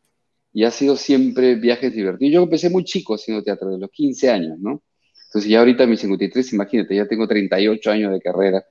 Y 0.54 0.64
ha 0.64 0.72
sido 0.72 0.96
siempre 0.96 1.56
viajes 1.56 1.94
divertidos. 1.94 2.34
Yo 2.34 2.44
empecé 2.44 2.70
muy 2.70 2.84
chico 2.84 3.16
haciendo 3.16 3.44
teatro, 3.44 3.72
de 3.72 3.78
los 3.78 3.92
15 3.92 4.30
años, 4.30 4.60
¿no? 4.60 4.82
Entonces 5.28 5.52
ya 5.52 5.60
ahorita 5.60 5.86
mis 5.86 6.00
53, 6.00 6.54
imagínate, 6.54 6.96
ya 6.96 7.08
tengo 7.08 7.28
38 7.28 7.92
años 7.92 8.14
de 8.14 8.22
carrera 8.22 8.66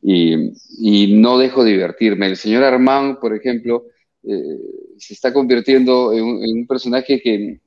y, 0.00 1.16
no 1.16 1.36
dejo 1.36 1.64
de 1.64 1.72
divertirme. 1.72 2.26
El 2.26 2.36
señor 2.36 2.62
Armand, 2.62 3.18
por 3.18 3.34
ejemplo, 3.34 3.86
eh, 4.22 4.58
se 5.00 5.14
está 5.14 5.32
convirtiendo 5.32 6.12
en 6.12 6.24
un, 6.24 6.66
personaje 6.66 7.20
que 7.20 7.60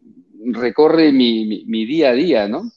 recorre 0.46 1.12
mi, 1.12 1.66
mi, 1.66 1.86
día 1.86 2.10
a 2.10 2.14
día, 2.14 2.48
¿no? 2.48 2.72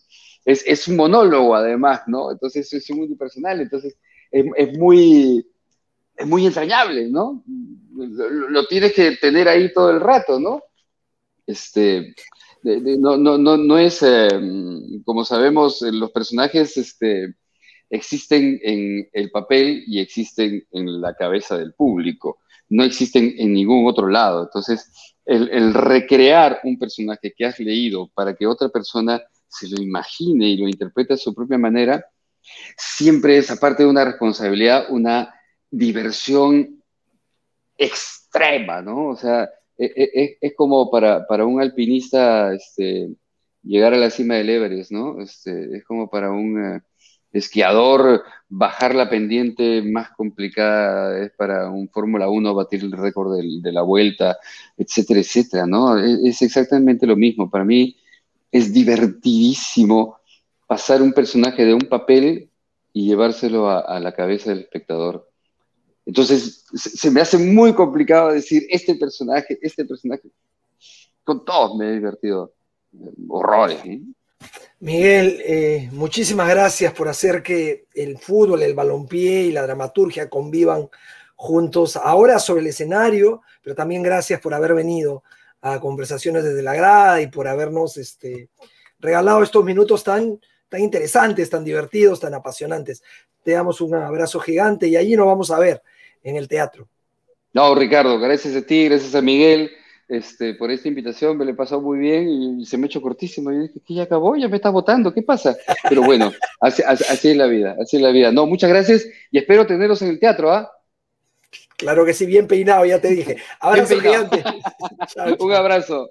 Es, 0.44 0.64
es, 0.66 0.88
un 0.88 0.96
monólogo 0.96 1.54
además, 1.54 2.02
¿no? 2.06 2.30
Entonces 2.32 2.72
es 2.72 2.90
muy 2.90 3.14
personal, 3.16 3.60
entonces 3.60 3.96
es, 4.30 4.46
es 4.56 4.78
muy, 4.78 5.46
es 6.16 6.26
muy 6.26 6.46
entrañable, 6.46 7.08
¿no? 7.08 7.44
Lo, 7.94 8.66
tienes 8.66 8.92
que 8.94 9.12
tener 9.16 9.48
ahí 9.48 9.72
todo 9.72 9.90
el 9.90 10.00
rato, 10.00 10.40
¿no? 10.40 10.62
Este, 11.46 12.14
no, 12.62 13.16
no, 13.16 13.38
no, 13.38 13.56
no, 13.56 13.78
es, 13.78 14.02
eh, 14.02 14.28
como 15.04 15.24
sabemos, 15.24 15.82
los 15.82 16.10
personajes 16.10 16.76
este, 16.76 17.34
existen 17.90 18.58
en 18.62 19.08
el 19.12 19.30
papel 19.30 19.84
y 19.86 20.00
existen 20.00 20.66
en 20.72 21.00
la 21.00 21.14
cabeza 21.14 21.56
del 21.58 21.74
público 21.74 22.38
no 22.68 22.84
existen 22.84 23.34
en 23.38 23.52
ningún 23.52 23.86
otro 23.86 24.08
lado. 24.08 24.44
Entonces, 24.44 24.90
el, 25.24 25.74
recrear 25.74 26.60
un 26.64 26.78
personaje 26.78 27.32
que 27.36 27.44
has 27.44 27.58
leído 27.58 28.08
para 28.14 28.34
que 28.34 28.46
otra 28.46 28.68
persona 28.68 29.22
se 29.48 29.68
lo 29.68 29.82
imagine 29.82 30.48
y 30.48 30.56
lo 30.56 30.68
interprete 30.68 31.14
a 31.14 31.16
su 31.16 31.34
propia 31.34 31.58
manera, 31.58 32.04
siempre 32.76 33.38
es, 33.38 33.50
aparte 33.50 33.82
de 33.82 33.88
una 33.88 34.04
responsabilidad, 34.04 34.86
una 34.90 35.34
diversión 35.70 36.82
extrema, 37.76 38.82
¿no? 38.82 39.08
O 39.08 39.16
sea, 39.16 39.48
e, 39.76 39.92
e, 39.96 40.38
es, 40.40 40.54
como 40.56 40.90
para, 40.90 41.26
para, 41.26 41.44
un 41.44 41.60
alpinista 41.60 42.54
este, 42.54 43.10
llegar 43.62 43.94
a 43.94 43.98
la 43.98 44.10
cima 44.10 44.34
del 44.36 44.50
Everest, 44.50 44.92
¿no? 44.92 45.20
Este, 45.20 45.76
es 45.76 45.84
como 45.84 46.08
para 46.08 46.30
un... 46.30 46.82
Esquiador, 47.36 48.24
bajar 48.48 48.94
la 48.94 49.08
pendiente 49.08 49.82
más 49.82 50.10
complicada 50.10 51.24
es 51.24 51.32
para 51.32 51.70
un 51.70 51.88
Fórmula 51.88 52.28
1 52.28 52.54
batir 52.54 52.82
el 52.82 52.92
récord 52.92 53.36
de, 53.36 53.72
la 53.72 53.82
vuelta, 53.82 54.38
etcétera, 54.76 55.20
etcétera, 55.20 55.66
¿no? 55.66 55.98
E, 55.98 56.28
es, 56.28 56.42
exactamente 56.42 57.06
lo 57.06 57.16
mismo. 57.16 57.50
Para 57.50 57.64
mí 57.64 57.96
es 58.50 58.72
divertidísimo 58.72 60.18
pasar 60.66 61.02
un 61.02 61.12
personaje 61.12 61.64
de 61.64 61.74
un 61.74 61.82
papel 61.82 62.50
y 62.92 63.06
llevárselo 63.06 63.68
a, 63.68 64.00
la 64.00 64.12
cabeza 64.12 64.50
del 64.50 64.60
espectador. 64.60 65.30
Entonces, 66.04 66.64
se, 66.74 67.10
me 67.10 67.20
hace 67.20 67.36
muy 67.36 67.74
complicado 67.74 68.32
decir 68.32 68.66
este 68.70 68.94
personaje, 68.94 69.58
este 69.60 69.84
personaje. 69.84 70.30
Con 71.24 71.44
todos 71.44 71.76
me 71.76 71.88
he 71.88 71.92
divertido. 71.94 72.54
Horrores. 73.28 73.84
¿eh? 73.84 74.00
Miguel, 74.78 75.40
eh, 75.44 75.88
muchísimas 75.92 76.48
gracias 76.48 76.92
por 76.92 77.08
hacer 77.08 77.42
que 77.42 77.86
el 77.94 78.18
fútbol, 78.18 78.62
el 78.62 78.74
balompié 78.74 79.44
y 79.44 79.52
la 79.52 79.62
dramaturgia 79.62 80.28
convivan 80.28 80.88
juntos 81.34 81.96
ahora 81.96 82.38
sobre 82.38 82.60
el 82.60 82.66
escenario, 82.66 83.42
pero 83.62 83.74
también 83.74 84.02
gracias 84.02 84.40
por 84.40 84.52
haber 84.52 84.74
venido 84.74 85.22
a 85.62 85.80
conversaciones 85.80 86.44
desde 86.44 86.62
la 86.62 86.74
grada 86.74 87.22
y 87.22 87.28
por 87.28 87.48
habernos 87.48 87.96
este, 87.96 88.50
regalado 88.98 89.42
estos 89.42 89.64
minutos 89.64 90.04
tan, 90.04 90.38
tan 90.68 90.80
interesantes, 90.80 91.48
tan 91.48 91.64
divertidos, 91.64 92.20
tan 92.20 92.34
apasionantes. 92.34 93.02
Te 93.42 93.52
damos 93.52 93.80
un 93.80 93.94
abrazo 93.94 94.40
gigante 94.40 94.88
y 94.88 94.96
allí 94.96 95.16
nos 95.16 95.26
vamos 95.26 95.50
a 95.50 95.58
ver 95.58 95.82
en 96.22 96.36
el 96.36 96.48
teatro. 96.48 96.86
No, 97.54 97.74
Ricardo, 97.74 98.18
gracias 98.18 98.54
a 98.54 98.62
ti, 98.62 98.84
gracias 98.84 99.14
a 99.14 99.22
Miguel 99.22 99.70
este, 100.08 100.54
por 100.54 100.70
esta 100.70 100.88
invitación, 100.88 101.36
me 101.36 101.44
le 101.44 101.54
pasó 101.54 101.80
muy 101.80 101.98
bien 101.98 102.28
y, 102.60 102.66
se 102.66 102.78
me 102.78 102.86
echó 102.86 103.00
cortísimo. 103.02 103.50
Y 103.52 103.58
dije, 103.58 103.80
que 103.84 103.94
ya 103.94 104.04
acabó, 104.04 104.36
ya 104.36 104.48
me 104.48 104.56
está 104.56 104.70
votando, 104.70 105.12
¿qué 105.12 105.22
pasa? 105.22 105.56
Pero 105.88 106.02
bueno, 106.02 106.32
así, 106.60 106.82
es 106.82 107.36
la 107.36 107.46
vida, 107.46 107.76
así 107.80 107.96
es 107.96 108.02
la 108.02 108.10
vida. 108.10 108.32
No, 108.32 108.46
muchas 108.46 108.70
gracias 108.70 109.06
y 109.30 109.38
espero 109.38 109.66
tenerlos 109.66 110.02
en 110.02 110.08
el 110.08 110.18
teatro, 110.18 110.52
¿ah? 110.52 110.70
Claro 111.76 112.06
que 112.06 112.14
sí, 112.14 112.24
bien 112.24 112.46
peinado, 112.46 112.86
ya 112.86 113.00
te 113.00 113.08
dije. 113.08 113.36
Abrazo 113.60 114.00
gigante. 114.00 114.42
Un 115.38 115.52
abrazo. 115.52 116.10